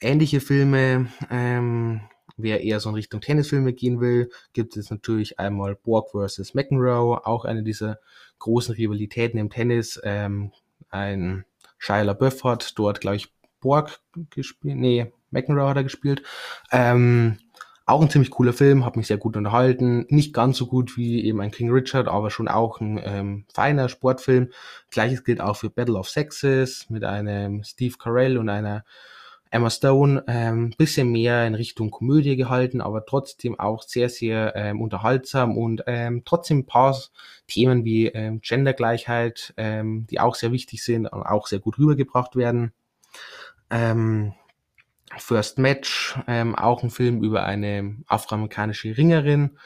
Ähnliche 0.00 0.40
Filme, 0.40 1.08
ähm, 1.30 2.02
wer 2.42 2.62
eher 2.62 2.80
so 2.80 2.88
in 2.88 2.94
Richtung 2.94 3.20
Tennisfilme 3.20 3.72
gehen 3.72 4.00
will, 4.00 4.30
gibt 4.52 4.76
es 4.76 4.90
natürlich 4.90 5.38
einmal 5.38 5.74
Borg 5.76 6.10
vs. 6.10 6.54
McEnroe, 6.54 7.26
auch 7.26 7.44
eine 7.44 7.62
dieser 7.62 7.98
großen 8.38 8.74
Rivalitäten 8.74 9.38
im 9.38 9.50
Tennis. 9.50 10.00
Ähm, 10.04 10.52
ein 10.90 11.44
Shia 11.78 12.02
LaBeouf 12.02 12.44
hat 12.44 12.78
dort, 12.78 13.00
glaube 13.00 13.16
ich, 13.16 13.32
Borg 13.60 14.00
gespielt, 14.30 14.76
nee, 14.76 15.12
McEnroe 15.30 15.68
hat 15.68 15.76
er 15.76 15.84
gespielt. 15.84 16.22
Ähm, 16.70 17.38
auch 17.84 18.00
ein 18.00 18.10
ziemlich 18.10 18.30
cooler 18.30 18.52
Film, 18.52 18.84
hat 18.84 18.96
mich 18.96 19.08
sehr 19.08 19.18
gut 19.18 19.36
unterhalten. 19.36 20.06
Nicht 20.08 20.32
ganz 20.32 20.56
so 20.56 20.66
gut 20.66 20.96
wie 20.96 21.24
eben 21.24 21.40
ein 21.40 21.50
King 21.50 21.70
Richard, 21.70 22.08
aber 22.08 22.30
schon 22.30 22.48
auch 22.48 22.80
ein 22.80 23.00
ähm, 23.02 23.44
feiner 23.52 23.88
Sportfilm. 23.88 24.50
Gleiches 24.90 25.24
gilt 25.24 25.40
auch 25.40 25.56
für 25.56 25.70
Battle 25.70 25.98
of 25.98 26.08
Sexes 26.08 26.88
mit 26.90 27.04
einem 27.04 27.64
Steve 27.64 27.96
Carell 27.98 28.38
und 28.38 28.48
einer 28.48 28.84
Emma 29.52 29.68
Stone. 29.68 30.24
Ähm, 30.28 30.72
bisschen 30.78 31.12
mehr 31.12 31.46
in 31.46 31.54
Richtung 31.54 31.90
Komödie 31.90 32.36
gehalten, 32.36 32.80
aber 32.80 33.04
trotzdem 33.04 33.60
auch 33.60 33.82
sehr, 33.82 34.08
sehr 34.08 34.56
ähm, 34.56 34.80
unterhaltsam 34.80 35.58
und 35.58 35.84
ähm, 35.86 36.22
trotzdem 36.24 36.60
ein 36.60 36.66
paar 36.66 36.96
Themen 37.46 37.84
wie 37.84 38.06
ähm, 38.06 38.40
Gendergleichheit, 38.40 39.52
ähm, 39.58 40.06
die 40.10 40.20
auch 40.20 40.34
sehr 40.34 40.52
wichtig 40.52 40.82
sind 40.82 41.06
und 41.06 41.22
auch 41.22 41.46
sehr 41.46 41.58
gut 41.58 41.78
rübergebracht 41.78 42.34
werden. 42.34 42.72
Ähm, 43.70 44.32
First 45.18 45.58
Match, 45.58 46.18
ähm, 46.26 46.54
auch 46.54 46.82
ein 46.82 46.90
Film 46.90 47.22
über 47.22 47.44
eine 47.44 47.98
afroamerikanische 48.06 48.96
Ringerin. 48.96 49.58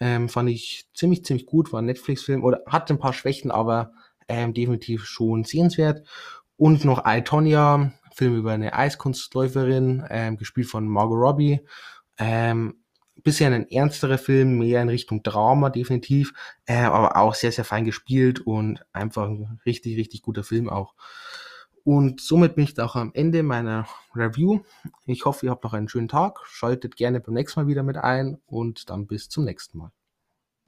Ähm, 0.00 0.28
fand 0.28 0.50
ich 0.50 0.86
ziemlich, 0.92 1.24
ziemlich 1.24 1.46
gut, 1.46 1.72
war 1.72 1.80
ein 1.80 1.86
Netflix-Film 1.86 2.44
oder 2.44 2.60
hat 2.66 2.90
ein 2.90 2.98
paar 2.98 3.14
Schwächen, 3.14 3.50
aber 3.50 3.92
ähm, 4.28 4.52
definitiv 4.52 5.06
schon 5.06 5.44
sehenswert. 5.44 6.06
Und 6.58 6.84
noch 6.84 7.06
I, 7.06 7.22
Tonya, 7.22 7.92
Film 8.20 8.36
über 8.36 8.52
eine 8.52 8.74
Eiskunstläuferin, 8.74 10.04
ähm, 10.10 10.36
gespielt 10.36 10.66
von 10.66 10.86
Margot 10.86 11.18
Robbie. 11.18 11.60
Ähm, 12.18 12.82
bisschen 13.22 13.54
ein 13.54 13.66
ernsterer 13.70 14.18
Film, 14.18 14.58
mehr 14.58 14.82
in 14.82 14.90
Richtung 14.90 15.22
Drama 15.22 15.70
definitiv, 15.70 16.34
äh, 16.66 16.82
aber 16.82 17.16
auch 17.16 17.34
sehr, 17.34 17.50
sehr 17.50 17.64
fein 17.64 17.86
gespielt 17.86 18.40
und 18.40 18.84
einfach 18.92 19.28
ein 19.28 19.58
richtig, 19.64 19.96
richtig 19.96 20.20
guter 20.20 20.44
Film 20.44 20.68
auch. 20.68 20.94
Und 21.82 22.20
somit 22.20 22.56
bin 22.56 22.64
ich 22.64 22.78
auch 22.78 22.94
am 22.94 23.10
Ende 23.14 23.42
meiner 23.42 23.88
Review. 24.14 24.60
Ich 25.06 25.24
hoffe, 25.24 25.46
ihr 25.46 25.50
habt 25.50 25.64
noch 25.64 25.72
einen 25.72 25.88
schönen 25.88 26.08
Tag. 26.08 26.40
Schaltet 26.44 26.96
gerne 26.96 27.20
beim 27.20 27.34
nächsten 27.34 27.60
Mal 27.60 27.68
wieder 27.68 27.82
mit 27.82 27.96
ein 27.96 28.38
und 28.44 28.90
dann 28.90 29.06
bis 29.06 29.30
zum 29.30 29.46
nächsten 29.46 29.78
Mal. 29.78 29.92